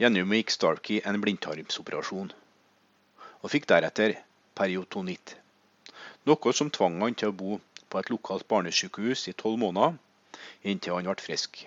gjennomgikk 0.00 0.52
Starkey 0.54 1.00
en 1.04 1.18
blindtarmsoperasjon 1.20 2.30
og 3.40 3.50
fikk 3.52 3.66
deretter 3.72 4.14
periotonitt, 4.56 5.34
noe 6.28 6.54
som 6.56 6.70
tvang 6.70 7.00
han 7.02 7.16
til 7.18 7.32
å 7.32 7.36
bo 7.42 7.58
på 7.90 8.00
et 8.00 8.12
lokalt 8.12 8.46
barnesykehus 8.48 9.26
i 9.32 9.36
tolv 9.42 9.58
måneder 9.64 9.98
inntil 10.62 10.96
han 10.96 11.08
ble 11.10 11.24
frisk. 11.24 11.64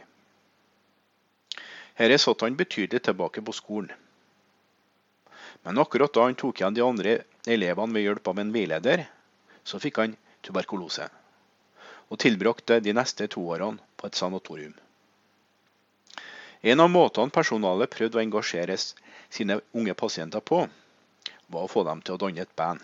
Her 1.99 2.15
satt 2.17 2.41
han 2.45 2.57
betydelig 2.57 3.03
tilbake 3.05 3.43
på 3.45 3.53
skolen. 3.53 3.91
Men 5.63 5.79
akkurat 5.79 6.13
da 6.13 6.27
han 6.27 6.35
tok 6.35 6.59
igjen 6.59 6.75
de 6.75 6.83
andre 6.83 7.17
elevene 7.47 7.95
ved 7.95 8.07
hjelp 8.07 8.27
av 8.27 8.39
en 8.39 8.53
veileder, 8.53 9.05
så 9.63 9.79
fikk 9.79 10.01
han 10.03 10.17
tuberkulose. 10.43 11.09
og 12.11 12.19
tilbrakte 12.21 12.79
de 12.83 12.93
neste 12.93 13.25
to 13.31 13.41
årene 13.55 13.81
på 13.97 14.05
et 14.05 14.17
sanatorium. 14.19 14.73
En 16.61 16.79
av 16.83 16.91
måtene 16.91 17.33
personalet 17.33 17.89
prøvde 17.89 18.19
å 18.19 18.21
engasjere 18.21 18.75
sine 19.33 19.57
unge 19.73 19.95
pasienter 19.97 20.43
på, 20.45 20.59
var 21.49 21.65
å 21.65 21.71
få 21.71 21.83
dem 21.87 22.03
til 22.05 22.15
å 22.15 22.21
danne 22.21 22.45
et 22.45 22.55
band. 22.55 22.83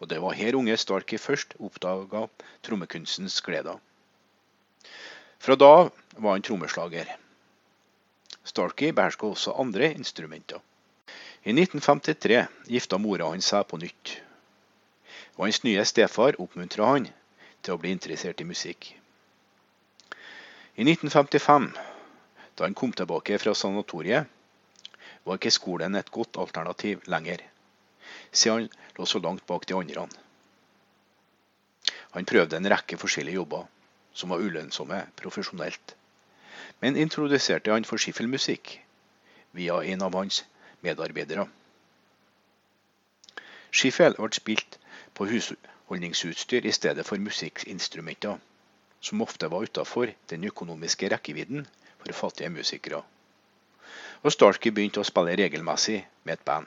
Og 0.00 0.08
det 0.12 0.20
var 0.20 0.36
her 0.36 0.58
unge 0.58 0.76
Starkey 0.76 1.18
først 1.18 1.56
oppdaga 1.58 2.26
trommekunstens 2.66 3.40
gleder. 3.44 3.80
Fra 5.40 5.56
da 5.56 5.88
var 6.16 6.36
han 6.36 6.44
trommeslager. 6.44 7.08
Starkey 8.44 8.92
beherska 8.92 9.32
også 9.32 9.56
andre 9.60 9.94
instrumenter. 9.96 10.60
I 11.42 11.52
1953 11.52 12.46
gifta 12.68 12.98
mora 12.98 13.30
hans 13.32 13.46
seg 13.48 13.64
på 13.68 13.78
nytt, 13.80 14.16
og 15.38 15.46
hans 15.46 15.62
nye 15.64 15.84
stefar 15.88 16.36
oppmuntra 16.42 16.88
han 16.92 17.06
til 17.64 17.74
å 17.74 17.80
bli 17.80 17.94
interessert 17.96 18.42
i 18.44 18.48
musikk. 18.48 18.90
I 20.76 20.84
1955 20.84 21.70
da 22.60 22.66
han 22.66 22.76
kom 22.76 22.92
tilbake 22.92 23.38
fra 23.40 23.54
sanatoriet, 23.56 24.28
var 25.24 25.38
ikke 25.38 25.52
skolen 25.54 25.96
et 25.96 26.12
godt 26.12 26.36
alternativ 26.36 27.06
lenger, 27.08 27.40
siden 28.32 28.66
han 28.68 28.92
lå 28.98 29.08
så 29.08 29.20
langt 29.24 29.46
bak 29.48 29.64
de 29.64 29.78
andre. 29.78 30.04
Han 32.12 32.28
prøvde 32.28 32.60
en 32.60 32.68
rekke 32.68 33.00
forskjellige 33.00 33.40
jobber, 33.40 33.64
som 34.12 34.28
var 34.34 34.44
ulønnsomme 34.44 35.06
profesjonelt, 35.16 35.96
men 36.84 37.00
introduserte 37.00 37.72
han 37.72 37.88
for 37.88 37.96
skiffelmusikk 37.96 38.76
via 39.56 39.80
en 39.94 40.04
av 40.04 40.20
hans 40.20 40.44
medarbeidere. 40.86 41.46
Skiffel 43.70 44.16
ble 44.18 44.30
spilt 44.34 44.78
på 45.14 45.26
husholdningsutstyr 45.30 46.66
i 46.66 46.72
stedet 46.74 47.06
for 47.06 47.22
musikkinstrumenter, 47.22 48.38
som 49.00 49.22
ofte 49.22 49.50
var 49.52 49.68
utafor 49.68 50.12
den 50.30 50.44
økonomiske 50.44 51.08
rekkevidden 51.12 51.66
for 52.00 52.12
fattige 52.12 52.50
musikere. 52.50 53.02
Og 54.22 54.32
Starkey 54.32 54.72
begynte 54.74 55.00
å 55.00 55.06
spille 55.06 55.36
regelmessig 55.38 56.02
med 56.24 56.38
et 56.38 56.44
band. 56.44 56.66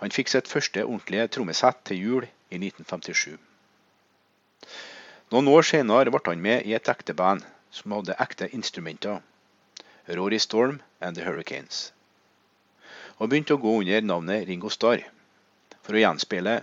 Han 0.00 0.12
fikk 0.12 0.28
sitt 0.28 0.48
første 0.48 0.84
ordentlige 0.84 1.28
trommesett 1.36 1.82
til 1.88 2.00
jul 2.00 2.24
i 2.50 2.58
1957. 2.60 3.36
Noen 5.32 5.48
år 5.50 5.64
senere 5.66 6.12
ble 6.12 6.22
han 6.28 6.42
med 6.42 6.68
i 6.68 6.74
et 6.76 6.88
ekte 6.92 7.16
band 7.16 7.44
som 7.74 7.92
hadde 7.96 8.16
ekte 8.22 8.48
instrumenter, 8.54 9.22
Rory 10.08 10.38
Storm 10.38 10.80
and 11.00 11.16
The 11.16 11.24
Hurricanes, 11.26 11.90
og 13.18 13.30
begynte 13.30 13.56
å 13.56 13.60
gå 13.60 13.72
under 13.80 14.04
navnet 14.04 14.46
Ringo 14.48 14.70
Starr, 14.72 15.04
for 15.82 15.96
å 15.96 16.02
gjenspeile 16.02 16.58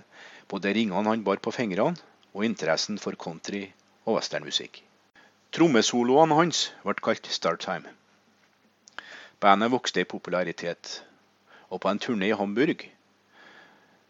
både 0.51 0.74
ringene 0.77 1.10
han 1.10 1.24
bar 1.25 1.41
på 1.41 1.53
fingrene, 1.55 1.98
og 2.33 2.45
interessen 2.45 2.98
for 3.01 3.17
country 3.17 3.67
og 4.05 4.17
westernmusikk. 4.17 4.81
Trommesoloene 5.53 6.38
hans 6.38 6.63
ble 6.83 6.95
kalt 7.05 7.29
Startime. 7.29 7.91
Bandet 9.41 9.74
vokste 9.74 10.01
i 10.01 10.10
popularitet, 10.10 11.03
og 11.69 11.81
på 11.83 11.89
en 11.89 12.01
turné 12.01 12.31
i 12.31 12.38
Hamburg 12.38 12.86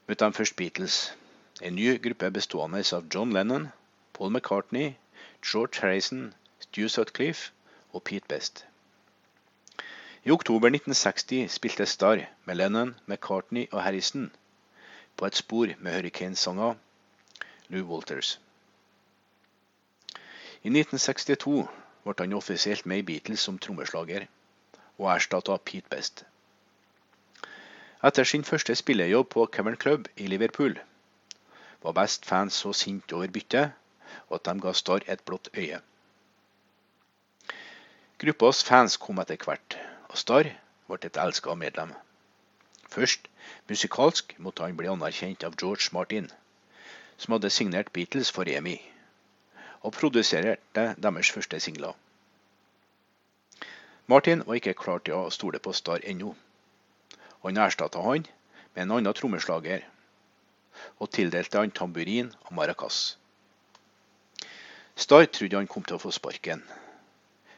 møtte 0.08 0.28
de 0.28 0.38
først 0.40 0.56
Beatles, 0.60 0.98
en 1.62 1.76
ny 1.76 1.98
gruppe 2.04 2.32
bestående 2.36 2.84
av 2.96 3.08
John 3.14 3.32
Lennon, 3.36 3.70
Paul 4.14 4.32
McCartney, 4.32 4.96
George 5.44 5.82
Harrison, 5.82 6.34
Stu 6.60 6.88
Sutcliffe 6.88 7.52
og 7.94 8.04
Pete 8.04 8.28
Best. 8.28 8.66
I 10.24 10.32
oktober 10.32 10.70
1960 10.72 11.50
spilte 11.52 11.86
Starr 11.86 12.22
med 12.46 12.56
Lennon, 12.56 12.96
McCartney 13.08 13.68
og 13.72 13.84
Harrison 13.84 14.32
på 15.18 15.26
et 15.26 15.36
spor 15.36 15.74
med 15.80 15.98
Hurricane-sanger 15.98 16.78
Lou 17.68 17.84
Walters. 17.90 18.40
I 20.64 20.72
1962 20.72 21.68
ble 22.06 22.16
han 22.22 22.38
offisielt 22.40 22.86
med 22.86 23.04
i 23.04 23.06
Beatles 23.12 23.44
som 23.44 23.60
trommeslager, 23.60 24.30
og 24.96 25.12
erstatta 25.12 25.60
Pete 25.60 25.92
Best. 25.92 26.24
Etter 28.00 28.24
sin 28.24 28.48
første 28.48 28.80
spillejobb 28.80 29.28
på 29.36 29.48
Cavern 29.52 29.76
Club 29.76 30.08
i 30.16 30.32
Liverpool 30.32 30.80
var 31.84 32.00
Best 32.00 32.26
fans 32.26 32.64
så 32.64 32.72
sinte 32.72 33.20
over 33.20 33.28
byttet 33.28 33.76
at 34.32 34.46
de 34.48 34.60
ga 34.64 34.72
Starr 34.72 35.04
et 35.08 35.26
blått 35.28 35.52
øye. 35.58 35.84
Gruppas 38.24 38.64
fans 38.64 38.96
kom 38.98 39.20
etter 39.20 39.44
hvert, 39.44 39.84
og 40.14 40.20
Starr 40.22 40.48
ble 40.86 40.98
et 41.02 41.18
elska 41.18 41.56
medlem. 41.58 41.92
Først 42.94 43.26
musikalsk 43.70 44.36
måtte 44.38 44.62
han 44.62 44.76
bli 44.78 44.92
anerkjent 44.92 45.46
av 45.48 45.56
George 45.58 45.90
Martin, 45.96 46.28
som 47.18 47.34
hadde 47.34 47.50
signert 47.50 47.90
Beatles 47.96 48.30
for 48.36 48.46
EMI 48.46 48.76
og 49.82 49.96
produserte 49.98 50.86
deres 51.06 51.32
første 51.34 51.60
singler. 51.60 51.98
Martin 54.08 54.46
var 54.46 54.62
ikke 54.62 54.78
klar 54.84 55.02
til 55.02 55.18
å 55.18 55.34
stole 55.34 55.60
på 55.64 55.74
Starr 55.74 56.06
ennå. 56.14 56.36
Han 57.44 57.60
erstatta 57.66 58.06
han 58.06 58.30
med 58.76 58.86
en 58.86 58.96
annen 59.00 59.18
trommeslager, 59.18 59.82
og 61.02 61.12
tildelte 61.18 61.58
han 61.58 61.74
tamburin 61.74 62.32
og 62.46 62.56
maracas. 62.62 63.18
Starr 64.96 65.26
trodde 65.26 65.58
han 65.58 65.68
kom 65.68 65.84
til 65.84 65.98
å 65.98 66.06
få 66.06 66.14
sparken, 66.14 66.62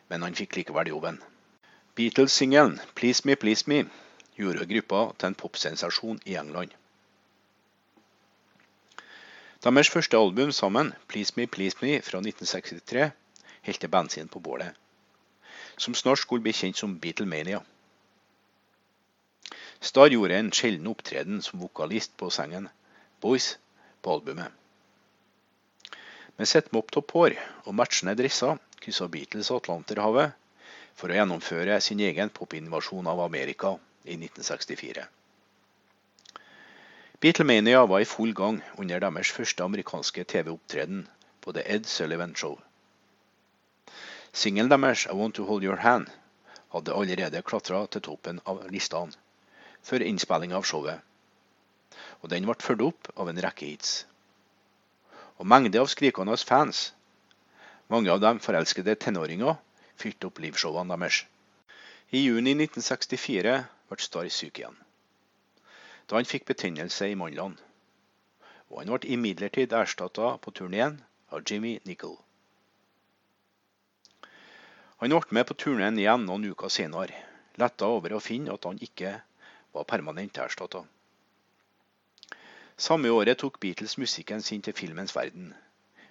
men 0.08 0.24
han 0.24 0.40
fikk 0.40 0.56
likevel 0.56 0.96
jobben. 0.96 1.20
Beatles-singelen 1.96 2.80
'Please 2.96 3.22
Me, 3.26 3.36
Please 3.36 3.64
Me' 3.68 3.86
gjorde 4.36 4.66
gruppa 4.68 5.14
til 5.16 5.28
en 5.28 5.36
popsensasjon 5.36 6.20
i 6.26 6.36
England. 6.36 6.74
Deres 9.64 9.90
første 9.90 10.18
album 10.18 10.52
sammen, 10.52 10.94
'Please 11.08 11.34
Me, 11.38 11.48
Please 11.48 11.78
Me' 11.82 12.02
fra 12.02 12.20
1963, 12.20 13.12
helte 13.62 13.88
bensin 13.88 14.28
på 14.28 14.40
bålet, 14.40 14.76
som 15.78 15.96
snart 15.96 16.20
skulle 16.20 16.44
bli 16.44 16.52
kjent 16.52 16.78
som 16.78 17.00
Beatlemania. 17.00 17.64
Starr 19.80 20.12
gjorde 20.12 20.40
en 20.40 20.52
sjelden 20.52 20.88
opptreden 20.88 21.42
som 21.42 21.60
vokalist 21.60 22.18
på 22.18 22.30
sengen 22.30 22.68
'Boys' 23.22 23.56
på 24.02 24.14
albumet. 24.14 24.52
Med 26.38 26.48
sitt 26.48 26.74
mopptopp 26.74 27.16
og 27.16 27.76
matchende 27.76 28.16
dresser 28.16 28.58
kryssa 28.82 29.08
Beatles 29.08 29.52
Atlanterhavet 29.52 30.34
for 30.96 31.12
å 31.12 31.18
gjennomføre 31.18 31.78
sin 31.84 32.00
egen 32.00 32.32
popinvasjon 32.32 33.08
av 33.12 33.22
Amerika 33.26 33.76
i 34.06 34.16
1964. 34.16 35.06
Beatlemania 37.20 37.86
var 37.86 38.04
i 38.04 38.08
full 38.08 38.34
gang 38.38 38.62
under 38.78 39.02
deres 39.04 39.32
første 39.34 39.64
amerikanske 39.64 40.24
TV-opptreden 40.32 41.06
på 41.42 41.54
The 41.56 41.64
Ed 41.76 41.88
Sullivan 41.90 42.36
Show. 42.36 42.60
Singelen 44.36 44.70
deres 44.70 45.06
'I 45.08 45.16
Want 45.16 45.36
To 45.36 45.46
Hold 45.46 45.64
Your 45.64 45.78
Hand' 45.84 46.12
hadde 46.74 46.94
allerede 46.94 47.42
klatra 47.42 47.86
til 47.88 48.02
toppen 48.02 48.42
av 48.46 48.66
listene 48.72 49.16
før 49.86 50.04
innspilling 50.04 50.54
av 50.54 50.66
showet, 50.66 51.00
og 52.22 52.30
den 52.30 52.48
ble 52.50 52.56
fulgt 52.60 52.84
opp 52.88 53.10
av 53.16 53.30
en 53.30 53.42
rekke 53.46 53.66
hits. 53.66 54.06
Og 55.38 55.48
mengde 55.48 55.80
av 55.80 55.88
skrikende 55.88 56.38
fans, 56.38 56.94
mange 57.88 58.12
av 58.12 58.20
dem 58.20 58.40
forelskede 58.40 58.96
tenåringer, 58.96 59.56
fylte 60.02 60.30
opp 60.30 60.42
liveshowene 60.44 60.96
deres. 60.96 61.24
I 62.12 62.26
juni 62.26 62.56
1964 62.58 63.60
ble 63.90 64.04
Starr 64.08 64.34
syk 64.34 64.62
igjen 64.64 64.86
da 66.08 66.20
han 66.20 66.30
fikk 66.30 66.46
betennelse 66.50 67.10
i 67.10 67.18
mandlene. 67.18 67.58
Og 68.70 68.82
han 68.82 68.92
ble 68.94 69.12
imidlertid 69.16 69.74
erstatta 69.74 70.36
på 70.42 70.54
turneen 70.60 71.00
av 71.34 71.44
Jimmy 71.46 71.78
Nicol. 71.90 72.18
Han 75.02 75.14
ble 75.14 75.38
med 75.38 75.48
på 75.50 75.58
turneen 75.66 76.00
igjen 76.02 76.26
noen 76.28 76.46
uker 76.52 76.72
senere, 76.74 77.24
letta 77.62 77.90
over 77.98 78.16
å 78.16 78.24
finne 78.24 78.54
at 78.54 78.66
han 78.70 78.82
ikke 78.88 79.18
var 79.76 79.90
permanent 79.90 80.38
erstatta. 80.46 80.86
Samme 82.78 83.12
året 83.12 83.40
tok 83.40 83.60
Beatles 83.64 83.98
musikken 83.98 84.42
sin 84.44 84.62
til 84.62 84.76
filmens 84.76 85.16
verden, 85.16 85.54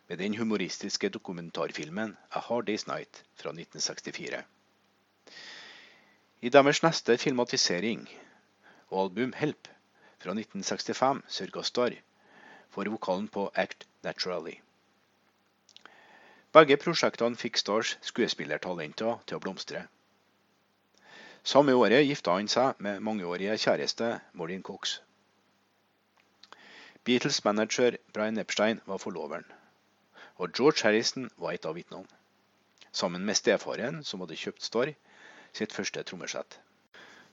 med 0.08 0.18
den 0.18 0.34
humoristiske 0.38 1.08
dokumentarfilmen 1.08 2.16
A 2.30 2.40
Hard 2.40 2.68
Day's 2.68 2.86
Night 2.86 3.24
fra 3.34 3.50
1964. 3.50 4.42
I 6.40 6.48
deres 6.48 6.82
neste 6.82 7.18
filmatisering 7.18 8.08
og 8.90 9.02
album 9.02 9.32
Help 9.36 9.68
fra 10.18 10.34
1965 10.36 11.22
sørga 11.28 11.62
Starr 11.62 11.96
for 12.70 12.90
vokalen 12.90 13.28
på 13.28 13.50
Act 13.54 13.86
Naturally. 14.02 14.58
Begge 16.52 16.76
prosjektene 16.76 17.36
fikk 17.36 17.56
Stars 17.58 17.96
skuespillertalenter 18.06 19.16
til 19.26 19.38
å 19.38 19.42
blomstre. 19.42 19.86
Samme 21.44 21.74
året 21.74 22.04
gifta 22.06 22.36
han 22.36 22.48
seg 22.48 22.78
med 22.84 23.02
mangeårige 23.04 23.56
kjæreste 23.64 24.12
Maureen 24.32 24.62
Cox. 24.62 24.98
Beatles 27.04 27.40
manager 27.44 27.98
Brian 28.12 28.38
Epstein 28.38 28.80
var 28.86 29.02
forloveren, 29.02 29.44
og 30.36 30.50
George 30.56 30.82
Harrison 30.82 31.30
var 31.38 31.54
et 31.54 31.66
av 31.66 31.76
vitnene, 31.78 32.08
sammen 32.92 33.24
med 33.26 33.38
stefaren 33.38 34.02
som 34.04 34.22
hadde 34.24 34.38
kjøpt 34.38 34.66
Starr 34.66 34.92
sitt 35.54 35.72
første 35.72 36.02
trommesett. 36.02 36.58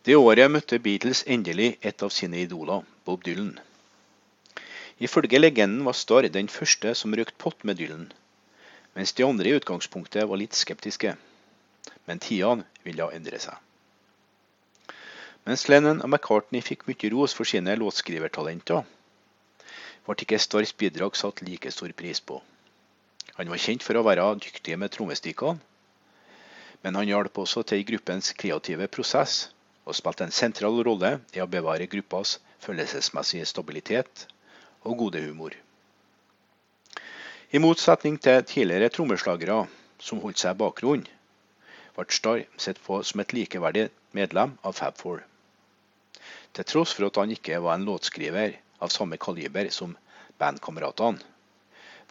Det 0.06 0.18
året 0.18 0.50
møtte 0.50 0.80
Beatles 0.82 1.24
endelig 1.28 1.76
et 1.82 2.04
av 2.04 2.10
sine 2.14 2.40
idoler, 2.42 2.86
Bob 3.06 3.24
Dylan. 3.26 3.60
Ifølge 5.02 5.40
legenden 5.40 5.86
var 5.86 5.98
Starr 5.98 6.30
den 6.30 6.50
første 6.50 6.94
som 6.98 7.14
røykte 7.14 7.38
pott 7.42 7.64
med 7.66 7.78
Dylan, 7.82 8.08
mens 8.94 9.14
de 9.18 9.26
andre 9.26 9.50
i 9.50 9.58
utgangspunktet 9.58 10.28
var 10.30 10.42
litt 10.42 10.58
skeptiske. 10.58 11.16
Men 12.06 12.22
tidene 12.22 12.66
ville 12.86 13.10
endre 13.14 13.40
seg. 13.42 13.58
Mens 15.46 15.68
Lennon 15.70 16.04
og 16.06 16.10
McCartney 16.10 16.62
fikk 16.62 16.86
mye 16.86 17.10
ros 17.14 17.34
for 17.34 17.50
sine 17.50 17.74
låtskrivertalenter, 17.78 18.86
ble 20.06 20.18
ikke 20.26 20.42
Starrs 20.42 20.74
bidrag 20.78 21.18
satt 21.18 21.42
like 21.46 21.72
stor 21.74 21.94
pris 21.98 22.22
på. 22.22 22.42
Han 23.38 23.50
var 23.50 23.62
kjent 23.64 23.84
for 23.86 23.98
å 23.98 24.04
være 24.06 24.26
dyktig 24.44 24.78
med 24.80 24.92
trommestikkene, 24.92 25.60
men 26.82 26.98
han 26.98 27.08
hjalp 27.08 27.38
også 27.44 27.64
til 27.68 27.82
i 27.82 27.88
gruppens 27.88 28.32
kreative 28.34 28.88
prosess 28.92 29.50
og 29.86 29.96
spilte 29.98 30.26
en 30.26 30.34
sentral 30.36 30.80
rolle 30.86 31.12
i 31.36 31.42
å 31.44 31.50
bevare 31.50 31.88
gruppas 31.90 32.40
følelsesmessige 32.64 33.48
stabilitet 33.50 34.26
og 34.84 34.98
gode 35.04 35.22
humor. 35.24 35.56
I 37.52 37.60
motsetning 37.60 38.18
til 38.22 38.44
tidligere 38.48 38.92
trommeslagere 38.94 39.66
som 40.00 40.22
holdt 40.24 40.42
seg 40.42 40.56
i 40.56 40.62
bakgrunnen, 40.62 41.08
ble 41.96 42.06
Starr 42.16 42.46
sett 42.58 42.80
på 42.82 43.02
som 43.04 43.22
et 43.22 43.34
likeverdig 43.36 43.90
medlem 44.18 44.56
av 44.66 44.78
Fab 44.78 44.96
Four. 44.98 45.26
Til 46.56 46.68
tross 46.68 46.96
for 46.96 47.10
at 47.10 47.20
han 47.20 47.34
ikke 47.36 47.60
var 47.64 47.76
en 47.76 47.86
låtskriver 47.88 48.56
av 48.82 48.94
samme 48.94 49.20
kaliber 49.22 49.70
som 49.76 49.94
bandkameratene, 50.42 51.22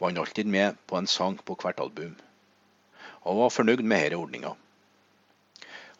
var 0.01 0.09
han 0.09 0.17
alltid 0.17 0.47
med 0.47 0.77
på 0.85 0.97
en 0.97 1.07
sang 1.07 1.35
på 1.37 1.53
hvert 1.61 1.79
album, 1.79 2.15
og 3.21 3.37
var 3.37 3.51
fornøyd 3.53 3.83
med 3.85 4.07
denne 4.07 4.17
ordninga. 4.17 4.55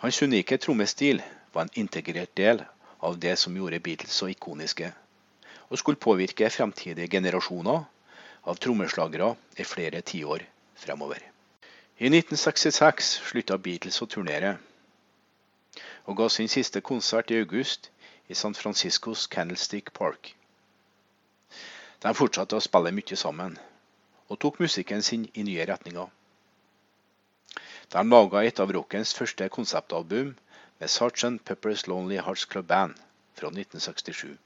Hans 0.02 0.22
unike 0.26 0.58
trommestil 0.58 1.22
var 1.54 1.68
en 1.68 1.76
integrert 1.84 2.34
del 2.34 2.64
av 2.98 3.20
det 3.22 3.36
som 3.38 3.54
gjorde 3.54 3.80
Beatles 3.86 4.18
så 4.18 4.32
ikoniske, 4.34 4.90
og 5.70 5.78
skulle 5.78 6.02
påvirke 6.02 6.50
fremtidige 6.50 7.14
generasjoner 7.14 7.86
av 8.50 8.58
trommeslagere 8.58 9.36
i 9.62 9.70
flere 9.70 10.02
tiår 10.02 10.50
fremover. 10.82 11.22
I 12.02 12.10
1966 12.10 13.16
slutta 13.30 13.62
Beatles 13.62 14.02
å 14.02 14.10
turnere, 14.10 14.56
og 16.10 16.18
ga 16.18 16.30
sin 16.34 16.50
siste 16.50 16.82
konsert 16.82 17.30
i 17.30 17.38
august 17.46 17.92
i 18.28 18.34
San 18.34 18.58
Franciscos 18.58 19.30
Candlestick 19.30 19.94
Park. 19.94 20.34
De 22.02 22.18
fortsatte 22.18 22.58
å 22.58 22.66
spille 22.66 22.98
mye 22.98 23.26
sammen, 23.30 23.62
og 24.32 24.40
tok 24.40 24.62
musikken 24.64 25.04
sin 25.04 25.28
i 25.36 25.44
nye 25.44 25.66
retninger. 25.68 26.08
De 27.92 28.04
laga 28.08 28.46
et 28.48 28.60
av 28.64 28.72
rockens 28.72 29.12
første 29.18 29.50
konseptalbum 29.52 30.30
med 30.80 30.90
Sgt. 30.90 31.42
Peppers 31.46 31.84
Lonely 31.92 32.22
Hearts 32.24 32.46
Club 32.48 32.70
Band 32.70 32.96
fra 33.36 33.52
1967. 33.52 34.38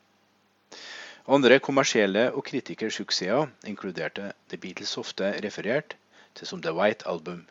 Andre 1.28 1.60
kommersielle 1.60 2.32
og 2.34 2.43
kritikersuksesser 2.45 3.52
inkluderte 3.69 4.32
The 4.50 4.58
Beatles 4.58 4.98
ofte 4.98 5.30
referert 5.45 5.95
til 6.36 6.50
som 6.50 6.62
The 6.62 6.74
White 6.74 7.08
Album 7.08 7.45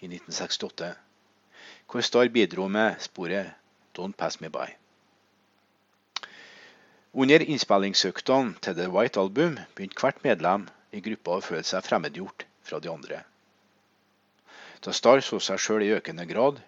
i 0.00 0.08
1968, 0.08 0.96
hvor 1.90 2.00
Starr 2.00 2.32
bidro 2.32 2.68
med 2.68 2.96
sporet 3.00 3.52
Don't 3.98 4.16
Pass 4.16 4.40
Me 4.40 4.50
By. 4.50 4.72
Under 7.12 7.40
innspillingsøktene 7.40 8.54
til 8.62 8.74
The 8.74 8.88
White 8.92 9.20
Album 9.20 9.56
begynte 9.74 10.00
hvert 10.00 10.24
medlem 10.24 10.68
i 10.96 11.02
gruppa 11.04 11.40
føle 11.44 11.64
seg 11.66 11.84
fremmedgjort 11.84 12.46
fra 12.66 12.80
de 12.80 12.90
andre. 12.92 13.22
Da 14.84 14.92
Starr 14.96 15.22
så 15.24 15.38
seg 15.42 15.60
sjøl 15.60 15.84
i 15.84 15.92
økende 15.96 16.26
grad 16.28 16.62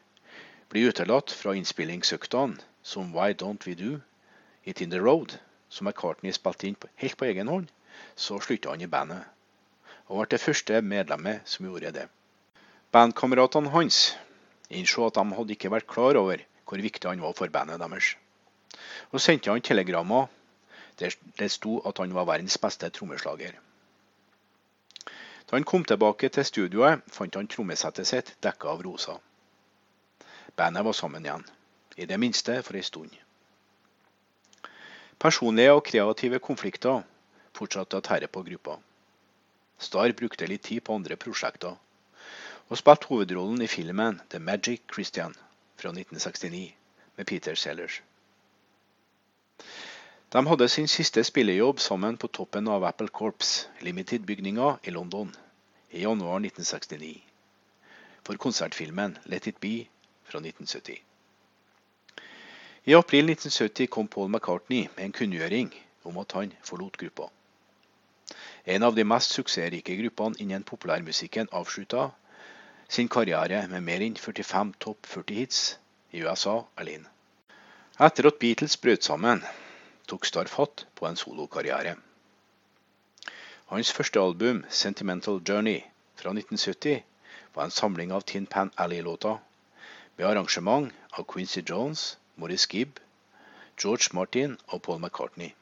bli 0.73 0.85
utelatt 0.89 1.33
fra 1.33 1.55
innspillingsøktene 1.57 2.61
som 2.85 3.13
Why 3.17 3.37
Don't 3.41 3.65
We 3.69 3.75
Do 3.79 3.99
It 4.69 4.83
In 4.85 4.91
The 4.93 5.01
Road, 5.01 5.39
som 5.69 5.89
McCartney 5.89 6.33
spilte 6.37 6.69
inn 6.69 6.77
helt 7.01 7.17
på 7.17 7.29
egen 7.29 7.49
hånd, 7.49 7.69
så 8.17 8.39
slutta 8.41 8.73
han 8.75 8.85
i 8.85 8.91
bandet, 8.91 9.25
og 10.09 10.21
ble 10.21 10.29
det 10.35 10.43
første 10.43 10.81
medlemmet 10.85 11.49
som 11.49 11.69
gjorde 11.69 11.93
det. 11.97 12.07
Bandkameratene 12.93 13.73
hans 13.73 14.17
innså 14.69 15.07
at 15.09 15.17
de 15.17 15.37
hadde 15.39 15.57
ikke 15.57 15.73
vært 15.73 15.89
klar 15.89 16.21
over 16.21 16.45
hvor 16.69 16.85
viktig 16.85 17.09
han 17.09 17.25
var 17.25 17.37
for 17.37 17.53
bandet 17.53 17.81
deres, 17.81 18.15
og 19.13 19.25
sendte 19.25 19.53
han 19.53 19.65
telegrammer 19.65 20.29
der 21.01 21.17
det 21.39 21.51
sto 21.55 21.79
at 21.89 22.01
han 22.03 22.13
var 22.17 22.29
verdens 22.29 22.59
beste 22.61 22.91
trommeslager. 22.93 23.57
Da 25.49 25.57
han 25.57 25.65
kom 25.65 25.85
tilbake 25.85 26.29
til 26.29 26.45
studioet, 26.45 27.01
fant 27.09 27.35
han 27.35 27.49
trommesettet 27.49 28.07
sitt 28.07 28.35
dekka 28.45 28.69
av 28.75 28.83
roser. 28.85 29.17
Bandet 30.57 30.85
var 30.85 30.93
sammen 30.93 31.25
igjen, 31.25 31.45
i 31.97 32.05
det 32.05 32.19
minste 32.21 32.59
for 32.67 32.77
ei 32.77 32.85
stund. 32.85 33.15
Personlige 35.19 35.73
og 35.73 35.87
kreative 35.89 36.39
konflikter 36.39 37.01
fortsatte 37.57 37.97
å 37.97 38.05
tære 38.05 38.29
på 38.29 38.45
gruppa. 38.47 38.77
Starr 39.79 40.13
brukte 40.19 40.47
litt 40.51 40.67
tid 40.69 40.85
på 40.85 40.95
andre 40.99 41.17
prosjekter, 41.17 41.79
og 42.69 42.79
spilte 42.79 43.09
hovedrollen 43.09 43.65
i 43.65 43.71
filmen 43.73 44.21
The 44.29 44.39
Magic 44.39 44.85
Christian 44.93 45.35
fra 45.81 45.95
1969 45.95 46.75
med 47.17 47.27
Peter 47.27 47.55
Sellers. 47.55 48.03
De 50.29 50.43
hadde 50.45 50.67
sin 50.69 50.89
siste 50.93 51.23
spillejobb 51.25 51.79
sammen 51.81 52.17
på 52.21 52.29
toppen 52.29 52.67
av 52.69 52.85
Apple 52.85 53.09
Corps 53.09 53.53
Limited-bygninga 53.81 54.79
i 54.83 54.93
London 54.93 55.31
i 55.91 56.03
januar 56.03 56.43
1969 56.45 57.15
for 58.27 58.37
konsertfilmen 58.37 59.15
Let 59.25 59.47
It 59.49 59.57
Be 59.61 59.87
fra 60.29 60.43
1970. 60.43 60.99
I 62.85 62.95
april 62.95 63.31
1970 63.33 63.87
kom 63.87 64.09
Paul 64.09 64.29
McCartney 64.29 64.91
med 64.97 65.07
en 65.07 65.15
kunngjøring 65.17 65.71
om 66.05 66.19
at 66.21 66.35
han 66.37 66.53
forlot 66.63 66.99
gruppa. 67.01 67.31
En 68.67 68.85
av 68.85 68.99
de 68.99 69.07
mest 69.09 69.33
suksessrike 69.33 69.97
gruppene 70.03 70.37
innen 70.45 70.67
populærmusikken 70.73 71.49
avslutta 71.53 72.11
sin 72.89 73.09
karriere 73.09 73.63
med 73.73 73.81
mer 73.89 74.05
enn 74.05 74.21
45 74.21 74.75
topp 74.77 75.09
40 75.15 75.41
hits 75.41 75.63
i 76.13 76.21
USA 76.21 76.59
alene. 76.77 77.09
Etter 77.97 78.29
at 78.29 78.39
Beatles 78.45 78.77
brøt 78.77 79.09
sammen, 79.09 79.41
tok 80.09 80.27
Starr 80.27 80.49
fatt 80.49 80.87
på 80.97 81.07
en 81.07 81.17
solokarriere. 81.17 81.97
Hans 83.69 83.93
første 83.93 84.21
album, 84.21 84.65
'Sentimental 84.69 85.41
Journey' 85.49 85.85
fra 86.17 86.33
1970, 86.33 87.03
var 87.55 87.65
en 87.65 87.71
samling 87.71 88.13
av 88.13 88.23
Tin 88.23 88.47
Pan 88.47 88.73
Alley-låter 88.77 89.39
med 90.17 90.27
arrangement 90.27 90.93
av 91.13 91.25
Quincy 91.25 91.63
Jones, 91.71 92.19
Maurice 92.37 92.69
Gibb, 92.71 92.99
George 93.83 94.09
Martin 94.13 94.59
og 94.69 94.83
Paul 94.83 94.99
McCartney. 95.01 95.53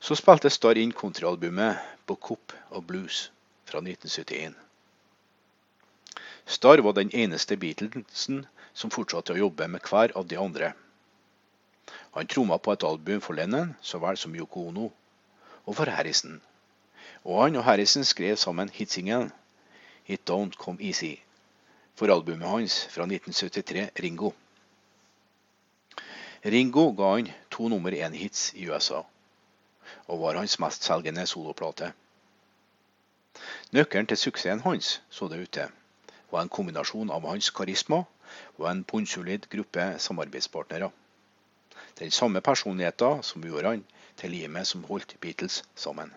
Så 0.00 0.14
spilte 0.14 0.50
Starr 0.50 0.76
inn 0.76 0.92
kontraalbumet 0.92 1.78
Book 2.06 2.30
og 2.70 2.86
Blues 2.86 3.30
fra 3.64 3.78
1971. 3.78 4.54
Starr 6.46 6.82
var 6.82 6.92
den 6.92 7.10
eneste 7.14 7.56
Beatlesen 7.56 8.46
som 8.74 8.90
fortsatte 8.90 9.32
å 9.32 9.40
jobbe 9.46 9.68
med 9.68 9.80
hver 9.88 10.12
av 10.18 10.26
de 10.28 10.36
andre. 10.36 10.74
Han 12.14 12.26
tromma 12.26 12.58
på 12.58 12.72
et 12.72 12.86
album 12.86 13.20
for 13.20 13.34
Lennon 13.34 13.74
så 13.82 13.98
vel 14.02 14.16
som 14.16 14.34
Yoko 14.36 14.68
Ono, 14.68 14.90
og 15.66 15.76
for 15.76 15.90
Harrison. 15.90 16.40
Og 17.24 17.42
han 17.42 17.56
og 17.56 17.64
Harrison 17.64 18.04
skrev 18.04 18.36
sammen 18.36 18.68
hitsingelen 18.68 19.32
It 20.06 20.30
Don't 20.30 20.56
Come 20.60 20.80
Easy 20.80 21.16
for 21.94 22.10
albumet 22.10 22.48
hans 22.48 22.78
fra 22.90 23.06
1973, 23.06 23.90
Ringo. 24.02 24.32
Ringo 26.44 26.90
ga 26.92 27.14
han 27.14 27.30
to 27.50 27.68
nummer 27.68 27.94
én-hits 27.94 28.50
i 28.54 28.66
USA, 28.68 29.02
og 30.06 30.20
var 30.20 30.36
hans 30.36 30.58
mestselgende 30.58 31.26
soloplate. 31.26 31.92
Nøkkelen 33.72 34.06
til 34.06 34.20
suksessen 34.20 34.60
hans, 34.66 35.00
så 35.10 35.28
det 35.28 35.40
ut 35.42 35.54
til, 35.56 35.70
var 36.30 36.42
en 36.42 36.52
kombinasjon 36.52 37.10
av 37.10 37.24
hans 37.30 37.50
karisma 37.50 38.02
og 38.58 38.68
en 38.70 38.84
bunnsolid 38.84 39.48
gruppe 39.50 39.94
samarbeidspartnere. 39.98 40.90
Den 41.98 42.10
samme 42.10 42.40
personligheten 42.40 43.22
som 43.22 43.42
gjorde 43.42 43.68
han 43.68 43.84
til 44.16 44.30
limet 44.34 44.66
som 44.66 44.84
holdt 44.84 45.16
Beatles 45.20 45.62
sammen. 45.74 46.12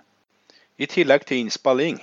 I 0.78 0.86
tillegg 0.86 1.26
til 1.26 1.42
innspilling 1.42 2.00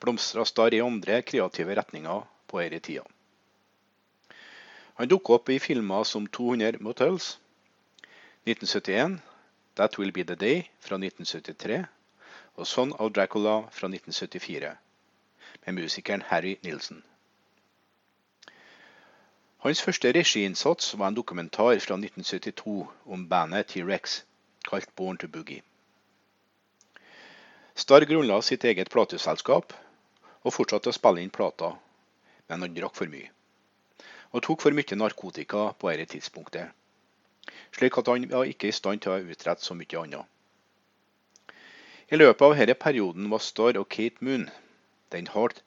blomstra 0.00 0.44
Starr 0.44 0.74
i 0.76 0.82
andre 0.84 1.20
kreative 1.22 1.76
retninger 1.76 2.24
på 2.48 2.60
denne 2.60 2.80
tida. 2.80 3.04
Han 4.94 5.10
dukket 5.10 5.34
opp 5.36 5.50
i 5.50 5.58
filmer 5.58 6.04
som 6.06 6.26
200 6.26 6.78
Motels 6.80 7.38
1971, 8.46 9.18
That 9.74 9.98
Will 9.98 10.12
Be 10.12 10.24
The 10.24 10.36
Day 10.36 10.62
fra 10.80 11.00
1973 11.00 11.80
og 12.54 12.66
Son 12.66 12.92
of 12.92 13.12
Dracula 13.12 13.56
fra 13.72 13.88
1974, 13.90 14.76
med 15.66 15.80
musikeren 15.80 16.22
Harry 16.22 16.56
Nilsen. 16.62 17.02
Hans 19.64 19.80
første 19.82 20.12
regiinnsats 20.12 20.92
var 20.98 21.08
en 21.08 21.16
dokumentar 21.16 21.78
fra 21.80 21.96
1972 21.96 22.74
om 23.06 23.28
bandet 23.28 23.72
T-rex, 23.72 24.22
kalt 24.68 24.90
Born 24.96 25.16
to 25.16 25.28
Boogie. 25.28 25.62
Starr 27.74 28.04
grunnla 28.04 28.42
sitt 28.42 28.64
eget 28.64 28.92
plateselskap 28.92 29.72
og 30.42 30.52
fortsatte 30.52 30.92
å 30.92 30.96
spille 30.98 31.24
inn 31.24 31.32
plater 31.32 31.80
men 32.48 32.64
han 32.64 32.76
drakk 32.76 32.96
for 32.98 33.10
mye. 33.10 33.30
Og 34.34 34.42
tok 34.44 34.64
for 34.64 34.76
mye 34.76 34.98
narkotika 34.98 35.70
på 35.78 35.90
dette 35.90 36.12
tidspunktet, 36.14 36.70
slik 37.76 37.98
at 38.00 38.10
han 38.10 38.28
var 38.30 38.50
ikke 38.50 38.68
i 38.68 38.76
stand 38.76 39.04
til 39.04 39.14
å 39.14 39.34
utrette 39.34 39.64
så 39.64 39.76
mye 39.78 40.00
annet. 40.02 40.24
I 42.12 42.20
løpet 42.20 42.44
av 42.46 42.56
denne 42.58 42.76
perioden 42.76 43.30
var 43.32 43.40
Starr 43.40 43.78
og 43.80 43.88
Kate 43.88 44.20
Moon, 44.20 44.48
den 45.12 45.30
hardt 45.32 45.62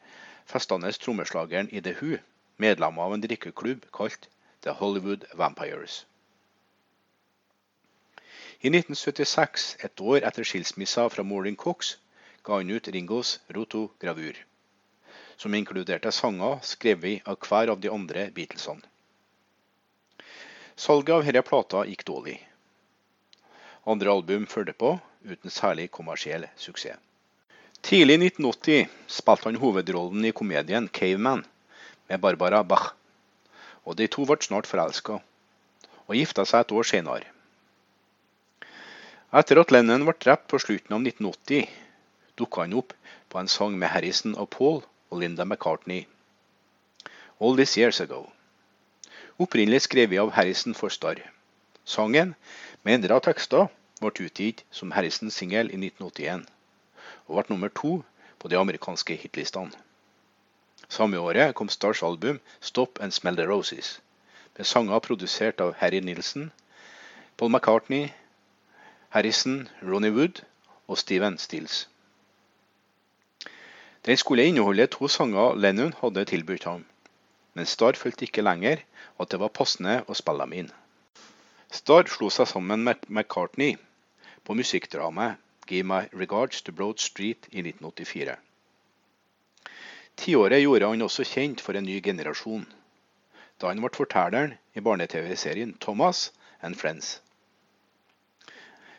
festende 0.45 0.91
trommeslageren 0.93 1.71
i 1.71 1.81
The 1.81 1.95
Who, 1.99 2.19
medlemmer 2.57 3.01
av 3.01 3.13
en 3.13 3.21
drikkeklubb 3.21 3.85
kalt 3.93 4.29
The 4.65 4.73
Hollywood 4.79 5.25
Vampires. 5.33 6.05
I 8.59 8.71
1976, 8.73 9.75
et 9.85 10.01
år 10.01 10.25
etter 10.25 10.45
skilsmissa 10.47 11.05
fra 11.13 11.23
Maureen 11.23 11.55
Cox, 11.55 11.97
ga 12.41 12.57
han 12.57 12.71
ut 12.73 12.87
Ringos 12.87 13.39
Rotogravur, 13.53 14.39
som 15.37 15.53
inkluderte 15.53 16.11
sanger 16.11 16.57
skrevet 16.65 17.27
av 17.29 17.37
hver 17.45 17.73
av 17.73 17.81
de 17.81 17.91
andre 17.93 18.29
Beatlesene. 18.33 18.81
Salget 20.75 21.13
av 21.13 21.25
denne 21.25 21.41
plata 21.45 21.83
gikk 21.85 22.05
dårlig. 22.05 22.37
Andre 23.85 24.11
album 24.11 24.45
fulgte 24.49 24.73
på, 24.73 24.95
uten 25.21 25.53
særlig 25.53 25.91
kommersiell 25.91 26.49
suksess. 26.57 26.97
Tidlig 27.81 28.17
i 28.17 28.25
1980 28.25 28.89
spilte 29.07 29.47
han 29.47 29.61
hovedrollen 29.61 30.25
i 30.25 30.33
komedien 30.35 30.89
Caveman 30.89 31.45
med 32.09 32.21
Barbara 32.23 32.63
Bach, 32.63 32.93
og 33.85 33.97
de 33.99 34.07
to 34.11 34.25
ble 34.27 34.39
snart 34.41 34.69
forelska, 34.69 35.19
og 36.07 36.15
gifta 36.15 36.45
seg 36.45 36.65
et 36.65 36.75
år 36.75 36.87
senere. 36.91 37.33
Etter 39.35 39.59
at 39.59 39.73
Lennon 39.75 40.07
ble 40.07 40.15
drept 40.23 40.47
på 40.51 40.61
slutten 40.63 40.95
av 40.95 41.03
1980, 41.03 41.67
dukka 42.39 42.63
han 42.63 42.77
opp 42.79 42.95
på 43.27 43.41
en 43.41 43.51
sang 43.51 43.75
med 43.79 43.91
Harrison 43.91 44.37
og 44.39 44.49
Paul 44.55 44.81
og 45.11 45.21
Linda 45.21 45.45
McCartney, 45.45 46.07
All 47.39 47.59
These 47.59 47.79
Years 47.79 48.01
Ago 48.01 48.25
opprinnelig 49.37 49.83
skrevet 49.85 50.19
av 50.19 50.31
Harrison 50.33 50.73
Forstar. 50.73 51.19
Sangen, 51.85 52.33
med 52.83 52.97
endra 52.97 53.19
tekster, 53.21 53.67
ble 54.01 54.11
utgitt 54.25 54.63
som 54.73 54.93
Harrisons 54.95 55.37
singel 55.37 55.69
i 55.69 55.77
1981, 55.77 56.45
og 57.27 57.37
ble 57.37 57.53
nummer 57.53 57.73
to 57.81 57.99
på 58.41 58.49
de 58.49 58.57
amerikanske 58.57 59.17
hitlistene. 59.21 59.86
Samme 60.89 61.17
året 61.17 61.55
kom 61.55 61.69
Stars 61.69 62.03
album 62.03 62.39
'Stop 62.61 62.99
and 63.01 63.11
Smell 63.11 63.35
the 63.35 63.45
Roses', 63.45 63.99
med 64.57 64.65
sanger 64.65 64.99
produsert 64.99 65.61
av 65.61 65.73
Harry 65.77 65.99
Nilsen, 65.99 66.51
Paul 67.37 67.51
McCartney, 67.51 68.09
Harrison, 69.09 69.69
Ronny 69.81 70.09
Wood 70.09 70.41
og 70.87 70.97
Steven 70.97 71.37
Stills. 71.37 71.89
Den 74.05 74.17
skulle 74.17 74.45
inneholde 74.45 74.87
to 74.87 75.07
sanger 75.07 75.55
Lennon 75.55 75.93
hadde 76.01 76.25
tilbudt 76.25 76.63
ham, 76.63 76.85
men 77.53 77.65
Starr 77.65 77.99
følte 77.99 78.25
ikke 78.25 78.41
lenger 78.41 78.77
at 79.19 79.31
det 79.31 79.39
var 79.39 79.51
passende 79.59 80.03
å 80.07 80.15
spille 80.15 80.47
dem 80.47 80.53
inn. 80.53 80.71
Starr 81.71 82.07
slo 82.07 82.29
seg 82.29 82.47
sammen 82.47 82.83
med 82.87 83.03
McCartney 83.09 83.75
på 84.45 84.55
musikkdramaet 84.55 85.35
'Give 85.67 85.83
My 85.83 86.07
Regards 86.13 86.61
to 86.61 86.71
Broad 86.71 87.03
Street' 87.03 87.51
i 87.51 87.59
1984. 87.59 88.37
Tiåret 90.17 90.63
gjorde 90.63 90.87
han 90.89 91.01
også 91.05 91.23
kjent 91.23 91.61
for 91.61 91.77
en 91.77 91.85
ny 91.85 91.99
generasjon, 92.03 92.65
da 93.61 93.69
han 93.69 93.81
ble 93.81 93.91
fortelleren 93.93 94.55
i 94.73 94.81
barne-TV-serien 94.81 95.75
'Thomas 95.77 96.31
and 96.61 96.75
Friends'. 96.75 97.19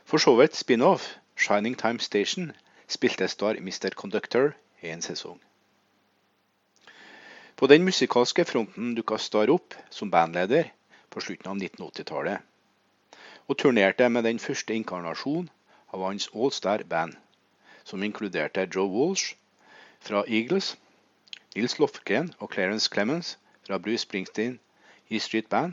For 0.04 0.18
så 0.18 0.36
vidt 0.38 0.56
spin-off 0.56 1.16
'Shining 1.36 1.76
Time 1.78 1.98
Station' 1.98 2.52
spilte 2.88 3.28
Star 3.28 3.58
Mr. 3.58 3.90
Conductor 3.94 4.54
i 4.82 4.88
en 4.88 5.02
sesong. 5.02 5.40
På 7.56 7.66
den 7.66 7.84
musikalske 7.84 8.44
fronten 8.44 8.94
dukka 8.94 9.18
Star 9.18 9.50
opp 9.50 9.74
som 9.90 10.10
bandleder 10.10 10.70
på 11.10 11.20
slutten 11.20 11.50
av 11.50 11.56
1980-tallet, 11.56 12.38
og 13.48 13.58
turnerte 13.58 14.08
med 14.08 14.24
den 14.24 14.38
første 14.38 14.74
inkarnasjonen 14.74 15.50
av 15.92 16.04
hans 16.04 16.28
All 16.34 16.52
Star-band, 16.52 17.16
som 17.84 18.02
inkluderte 18.02 18.68
Joe 18.74 18.88
Walsh 18.92 19.34
fra 20.00 20.22
Eagles, 20.28 20.76
Nils 21.58 21.74
Lofgren 21.82 22.28
og 22.38 22.52
Clarence 22.54 22.86
Clemens 22.86 23.32
fra 23.66 23.80
Bruce 23.82 24.04
Springsteen 24.04 24.60
E 25.10 25.18
Street 25.18 25.48
Band, 25.50 25.72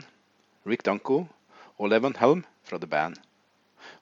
Rick 0.66 0.82
Danko 0.82 1.28
og 1.78 1.90
Levon 1.92 2.16
Helm 2.18 2.42
fra 2.66 2.80
The 2.82 2.88
Band, 2.90 3.14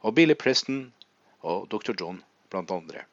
og 0.01 0.15
Billy 0.17 0.33
Preston 0.33 0.95
og 1.43 1.69
Dr. 1.69 1.93
John 2.01 2.23
blant 2.49 2.73
andre. 2.73 3.05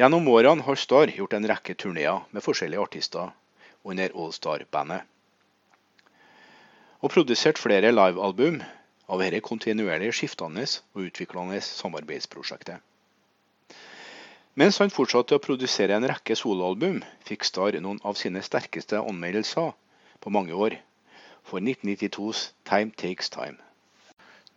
Gjennom 0.00 0.32
årene 0.32 0.64
har 0.64 0.80
Star 0.80 1.12
gjort 1.12 1.36
en 1.36 1.50
rekke 1.52 1.76
turneer 1.76 2.24
med 2.32 2.46
forskjellige 2.46 2.88
artister 2.88 3.34
under 3.84 4.16
Allstar-bandet. 4.16 5.04
Og 7.04 7.12
produsert 7.12 7.60
flere 7.60 7.92
livealbum 7.92 8.62
av 9.12 9.20
dette 9.20 9.44
kontinuerlig 9.44 10.14
skiftende 10.16 10.64
og 10.94 11.10
utviklende 11.10 11.60
samarbeidsprosjektet. 11.68 12.80
Mens 14.58 14.80
han 14.82 14.90
fortsatte 14.90 15.36
å 15.36 15.42
produsere 15.42 15.94
en 15.94 16.06
rekke 16.10 16.34
soloalbum, 16.34 17.04
fikk 17.22 17.44
Star 17.46 17.76
noen 17.78 18.00
av 18.02 18.16
sine 18.18 18.42
sterkeste 18.42 18.98
anmeldelser 18.98 19.70
på 20.20 20.32
mange 20.34 20.56
år 20.56 20.74
for 21.46 21.62
1992s 21.62 22.48
Time 22.66 22.90
Takes 22.90 23.30
Time. 23.30 23.60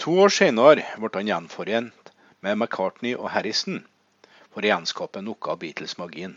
To 0.01 0.15
år 0.23 0.33
senere 0.33 0.87
ble 0.97 1.11
han 1.13 1.29
gjenforent 1.29 2.09
med 2.41 2.57
McCartney 2.57 3.13
og 3.13 3.29
Harrison 3.35 3.83
for 4.49 4.65
å 4.65 4.71
gjenskape 4.71 5.21
noe 5.21 5.53
av 5.53 5.61
Beatles-magien. 5.61 6.33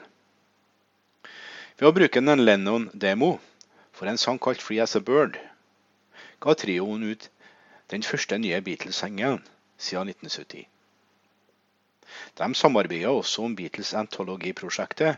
Ved 1.81 1.89
å 1.89 1.97
bruke 1.97 2.21
en 2.21 2.45
Lennon-demo 2.45 3.39
for 3.97 4.13
en 4.13 4.21
sang 4.21 4.39
kalt 4.39 4.61
'Free 4.61 4.85
As 4.85 4.97
A 5.01 5.01
Bird', 5.01 5.41
ga 6.45 6.55
trioen 6.55 7.09
ut 7.09 7.29
den 7.89 8.05
første 8.05 8.37
nye 8.39 8.61
Beatles-sengen 8.61 9.41
siden 9.81 10.13
1970. 10.13 10.69
De 12.39 12.55
samarbeidet 12.55 13.11
også 13.11 13.45
om 13.45 13.57
Beatles 13.57 13.95
Anthology-prosjektet, 13.95 15.17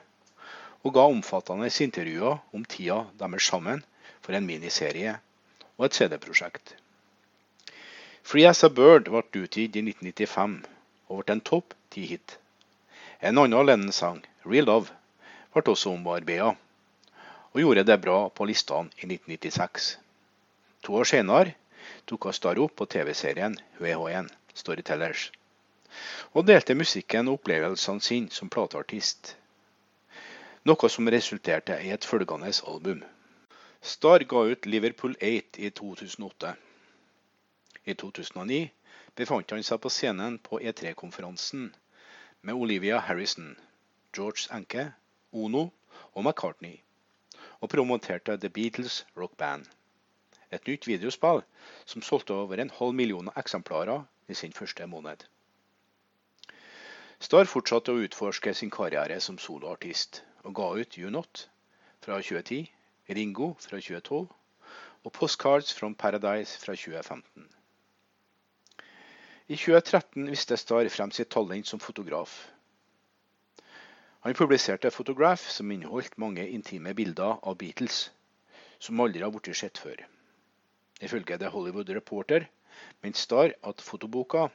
og 0.85 0.94
ga 0.94 1.07
omfattende 1.11 1.70
intervjuer 1.85 2.38
om 2.55 2.64
tida 2.64 3.05
deres 3.20 3.48
sammen 3.51 3.85
for 4.20 4.37
en 4.37 4.46
miniserie 4.46 5.18
og 5.77 5.87
et 5.87 5.98
CD-prosjekt. 5.98 6.74
'Free 8.22 8.48
As 8.48 8.64
A 8.64 8.68
Bird' 8.68 9.09
ble 9.09 9.22
utgitt 9.42 9.77
i 9.77 9.83
1995 9.85 10.57
og 11.09 11.24
ble 11.24 11.35
en 11.37 11.40
topp 11.51 11.74
ti-hit. 11.94 12.38
En 13.22 13.38
annen 13.38 13.66
Lennon-sang, 13.66 14.20
'Real 14.44 14.68
Love', 14.68 14.92
ble 15.55 15.72
også 15.72 15.94
omarbeidet, 15.94 16.57
og 17.53 17.61
gjorde 17.62 17.87
det 17.88 18.01
bra 18.05 18.29
på 18.29 18.44
listene 18.44 18.92
i 19.01 19.09
1996. 19.09 19.96
To 20.85 20.94
år 21.01 21.09
senere 21.09 21.55
tok 22.07 22.29
Star 22.35 22.61
opp 22.61 22.77
på 22.77 22.87
TV-serien 22.87 23.57
VH1 23.81 24.29
Storytellers, 24.55 25.31
og 26.33 26.46
delte 26.46 26.77
musikken 26.79 27.29
og 27.29 27.40
opplevelsene 27.40 28.05
sine 28.05 28.31
som 28.35 28.51
plateartist. 28.53 29.35
Noe 30.68 30.90
som 30.92 31.09
resulterte 31.14 31.79
i 31.85 31.92
et 31.94 32.05
følgende 32.05 32.51
album. 32.72 33.05
Star 33.81 34.24
ga 34.29 34.42
ut 34.51 34.66
Liverpool 34.66 35.14
8 35.22 35.62
i 35.62 35.70
2008. 35.70 36.55
I 37.87 37.94
2009 37.94 38.59
befant 39.16 39.55
han 39.55 39.64
seg 39.66 39.81
på 39.83 39.90
scenen 39.92 40.38
på 40.48 40.61
E3-konferansen 40.61 41.70
med 42.42 42.55
Olivia 42.55 42.98
Harrison, 42.98 43.57
George 44.14 44.51
Anke, 44.51 44.92
Ono 45.33 45.64
og 46.12 46.24
McCartney, 46.24 46.77
og 47.61 47.70
promoterte 47.70 48.37
The 48.37 48.51
Beatles 48.51 49.05
Rock 49.16 49.37
Band. 49.37 49.64
Et 50.51 50.66
nytt 50.66 50.87
videospill 50.87 51.42
som 51.85 52.03
solgte 52.03 52.35
over 52.35 52.61
en 52.61 52.70
halv 52.79 52.94
million 52.94 53.33
eksemplarer 53.37 54.05
i 54.29 54.35
sin 54.35 54.53
første 54.53 54.87
måned. 54.87 55.24
Starr 57.18 57.48
fortsatte 57.50 57.90
å 57.90 58.02
utforske 58.07 58.52
sin 58.54 58.70
karriere 58.70 59.16
som 59.20 59.38
soloartist, 59.42 60.20
og 60.46 60.52
ga 60.54 60.66
ut 60.78 60.98
You 61.00 61.11
Not 61.11 61.48
fra 62.04 62.20
2010, 62.22 62.68
Ringo 63.18 63.48
fra 63.59 63.81
2012 63.83 64.28
og 65.02 65.12
Postcards 65.16 65.72
from 65.74 65.96
Paradise 65.98 66.61
fra 66.62 66.76
2015. 66.78 67.48
I 69.48 69.57
2013 69.59 70.31
viste 70.31 70.61
Starr 70.62 70.92
frem 70.94 71.11
sitt 71.11 71.33
talent 71.35 71.66
som 71.66 71.83
fotograf. 71.83 72.38
Han 74.20 74.35
publiserte 74.35 74.90
'Photograph', 74.90 75.50
som 75.50 75.70
inneholdt 75.70 76.18
mange 76.18 76.48
intime 76.48 76.94
bilder 76.94 77.38
av 77.42 77.59
Beatles, 77.59 78.12
som 78.78 79.00
aldri 79.00 79.26
har 79.26 79.31
blitt 79.35 79.57
sett 79.57 79.78
før. 79.78 80.07
Ifølge 81.00 81.38
The 81.38 81.50
Hollywood 81.50 81.90
Reporter 81.90 82.46
mente 83.02 83.18
Starr 83.18 83.59
at 83.62 83.83
fotoboka 83.83 84.48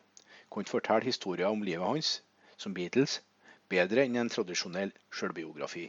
kunne 0.49 0.65
fortelle 0.77 1.11
historier 1.11 1.47
om 1.47 1.61
livet 1.61 1.85
hans 1.85 2.21
som 2.63 2.75
Beatles 2.77 3.19
bedre 3.73 4.05
enn 4.07 4.19
en 4.21 4.31
tradisjonell 4.31 4.91
sjølbiografi. 5.11 5.85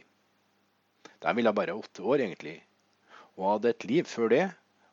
De 1.23 1.33
ville 1.37 1.53
bare 1.57 1.75
åtte 1.79 2.03
år, 2.03 2.23
egentlig, 2.25 2.57
og 3.35 3.55
hadde 3.55 3.71
et 3.71 3.85
liv 3.89 4.09
før 4.09 4.31
det 4.33 4.43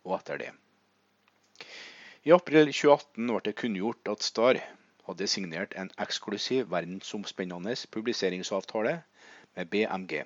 og 0.04 0.14
etter 0.18 0.40
det. 0.42 0.52
I 2.22 2.32
april 2.36 2.70
2018 2.70 3.26
ble 3.32 3.40
det 3.48 3.56
kunngjort 3.58 4.10
at 4.12 4.26
Star 4.26 4.60
hadde 5.08 5.26
signert 5.30 5.74
en 5.78 5.90
eksklusiv 6.04 6.70
verdensomspennende 6.70 7.74
publiseringsavtale 7.94 8.94
med 9.56 9.70
BMG. 9.72 10.22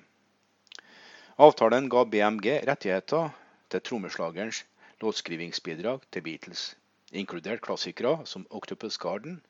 Avtalen 1.47 1.89
ga 1.93 2.03
BMG 2.05 2.47
rettigheter 2.69 3.33
til 3.73 3.83
trommeslagerens 3.89 4.63
låtskrivingsbidrag 5.01 6.05
til 6.13 6.25
Beatles, 6.25 6.69
inkludert 7.11 7.61
klassikere 7.65 8.25
som 8.25 8.47
Octopus 8.49 8.97
Garden, 9.01 9.41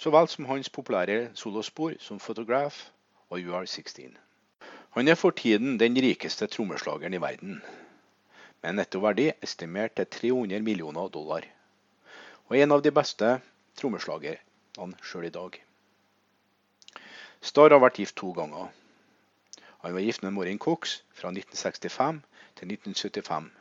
så 0.00 0.10
vel 0.10 0.28
som 0.32 0.46
hans 0.48 0.70
populære 0.72 1.28
solospor 1.36 1.92
som 2.00 2.18
Photograph 2.18 2.88
og 3.28 3.40
You 3.40 3.54
Are 3.54 3.66
16. 3.66 4.16
Han 4.96 5.08
er 5.08 5.14
for 5.14 5.30
tiden 5.30 5.80
den 5.80 5.96
rikeste 5.96 6.46
trommeslageren 6.46 7.14
i 7.14 7.20
verden, 7.20 7.58
med 8.62 8.70
en 8.70 8.80
nettoverdi 8.80 9.26
estimert 9.42 9.92
til 9.96 10.06
300 10.06 10.62
millioner 10.64 11.08
dollar, 11.08 11.44
og 12.48 12.56
en 12.56 12.72
av 12.72 12.80
de 12.82 12.90
beste 12.90 13.34
trommeslagerne 13.76 14.96
sjøl 15.04 15.28
i 15.28 15.34
dag. 15.34 15.60
Starr 17.40 17.76
har 17.76 17.84
vært 17.84 18.00
gift 18.00 18.16
to 18.16 18.32
ganger. 18.32 18.72
Han 19.84 19.94
var 19.94 20.00
gift 20.00 20.24
med 20.24 20.32
Maureen 20.32 20.58
Cox 20.58 21.02
fra 21.12 21.28
1965 21.28 22.22
til 22.56 22.72
1975. 22.72 23.52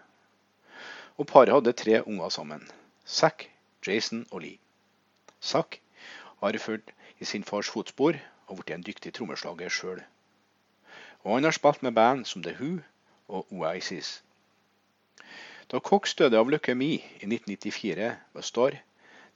Og 1.17 1.28
paret 1.28 1.52
hadde 1.52 1.75
tre 1.75 1.99
unger 2.08 2.30
sammen. 2.30 2.63
Zack, 3.06 3.49
Jason 3.88 4.25
og 4.32 4.41
Lee. 4.41 4.60
Zack 5.41 5.82
har 6.41 6.58
fulgt 6.58 6.91
i 7.19 7.25
sin 7.25 7.43
fars 7.43 7.69
fotspor 7.69 8.19
og 8.47 8.60
blitt 8.60 8.75
en 8.75 8.86
dyktig 8.86 9.13
trommeslager 9.13 9.69
sjøl. 9.69 10.02
Og 11.23 11.36
han 11.36 11.43
har 11.43 11.56
spilt 11.56 11.84
med 11.84 11.95
band 11.97 12.25
som 12.25 12.43
The 12.43 12.56
Who 12.60 12.80
og 13.28 13.52
Oasis. 13.54 14.21
Da 15.69 15.80
Cox 15.80 16.15
døde 16.17 16.39
av 16.39 16.49
leukemi 16.49 16.95
i 16.95 17.28
1994, 17.28 18.13
var 18.34 18.45
Starr 18.45 18.80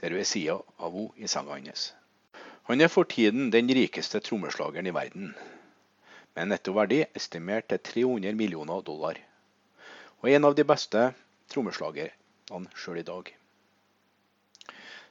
der 0.01 0.15
ved 0.17 0.25
sida 0.25 0.55
av 0.79 0.95
henne 0.95 1.25
i 1.25 1.29
senga 1.29 1.53
hans. 1.53 1.91
Han 2.63 2.81
er 2.81 2.89
for 2.89 3.03
tiden 3.03 3.51
den 3.51 3.69
rikeste 3.69 4.19
trommeslageren 4.23 4.87
i 4.87 4.95
verden, 4.95 5.35
med 6.33 6.43
en 6.43 6.53
nettoverdi 6.55 7.03
estimert 7.13 7.67
til 7.69 7.79
300 7.91 8.33
millioner 8.39 8.81
dollar, 8.81 9.19
og 10.21 10.29
en 10.31 10.49
av 10.49 10.55
de 10.55 10.65
beste 10.65 11.11
trommeslagerne 11.53 12.71
sjøl 12.73 13.03
i 13.03 13.05
dag. 13.11 13.29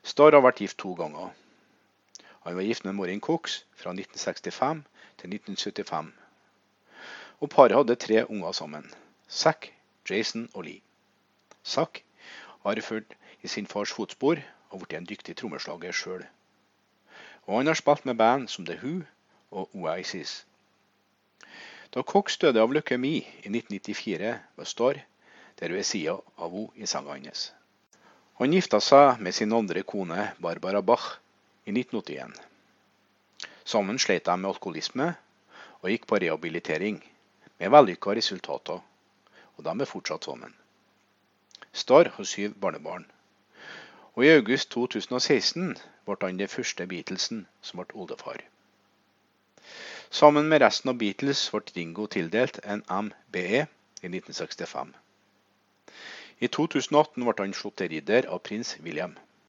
Starr 0.02 0.34
har 0.34 0.42
vært 0.42 0.64
gift 0.64 0.80
to 0.82 0.96
ganger. 0.98 1.30
Han 2.44 2.56
var 2.56 2.62
gift 2.62 2.84
med 2.84 2.94
Maureen 2.94 3.20
Cox 3.20 3.62
fra 3.74 3.90
1965 3.90 4.82
til 5.18 5.34
1975. 5.34 6.12
Og 7.40 7.50
paret 7.50 7.76
hadde 7.76 7.94
tre 7.94 8.24
unger 8.28 8.52
sammen. 8.52 8.90
Zack, 9.30 9.72
Jason 10.10 10.48
og 10.54 10.64
Lee. 10.64 10.80
Zack 11.64 12.04
har 12.62 12.80
fulgt 12.80 13.14
i 13.42 13.48
sin 13.48 13.66
fars 13.66 13.92
fotspor 13.92 14.42
og 14.70 14.82
blitt 14.82 14.98
en 14.98 15.06
dyktig 15.06 15.36
trommeslager 15.36 15.92
sjøl. 15.92 16.24
Og 17.46 17.58
han 17.58 17.66
har 17.66 17.78
spilt 17.78 18.06
med 18.06 18.18
band 18.18 18.48
som 18.48 18.66
The 18.66 18.78
Who 18.82 19.02
og 19.50 19.70
Oasis. 19.74 20.46
Da 21.94 22.02
Cox 22.02 22.38
døde 22.38 22.62
av 22.62 22.72
leukemi 22.72 23.16
i 23.18 23.50
1994, 23.50 24.38
var 24.56 24.64
Starr 24.64 25.02
der 25.60 25.74
ved 25.76 25.84
sida 25.84 26.16
av 26.38 26.54
henne 26.54 26.82
i 26.82 26.86
senga 26.86 27.14
hans. 27.14 27.50
Han 28.40 28.54
gifta 28.54 28.80
seg 28.80 29.20
med 29.20 29.34
sin 29.34 29.52
andre 29.52 29.82
kone 29.82 30.30
Barbara 30.40 30.80
Bach 30.82 31.21
i 31.64 31.70
1981. 31.70 32.32
Sammen 33.64 33.98
slet 33.98 34.26
de 34.26 34.36
med 34.38 34.50
alkoholisme 34.50 35.12
og 35.82 35.90
gikk 35.90 36.06
på 36.10 36.18
rehabilitering, 36.22 36.98
med 37.58 37.70
vellykka 37.74 38.14
resultater, 38.18 38.80
og 39.56 39.64
de 39.66 39.74
er 39.80 39.90
fortsatt 39.90 40.26
sammen. 40.26 40.54
Starr 41.72 42.10
har 42.16 42.24
syv 42.28 42.54
barnebarn. 42.60 43.06
Og 44.14 44.24
i 44.26 44.32
august 44.34 44.70
2016 44.74 45.76
ble 46.06 46.16
han 46.22 46.40
den 46.40 46.50
første 46.50 46.86
Beatlesen 46.86 47.46
som 47.62 47.80
ble 47.80 47.96
oldefar. 47.96 48.42
Sammen 50.10 50.50
med 50.52 50.60
resten 50.60 50.90
av 50.92 50.98
Beatles 51.00 51.46
ble 51.54 51.62
Ringo 51.76 52.06
tildelt 52.06 52.58
en 52.64 52.82
MBE 53.06 53.62
i 54.02 54.10
1965. 54.10 54.92
I 56.42 56.48
2018 56.48 57.22
ble 57.24 57.34
han 57.38 57.54
slått 57.56 57.78
til 57.80 57.94
ridder 57.94 58.28
av 58.28 58.42
prins 58.48 58.74
William. 58.84 59.14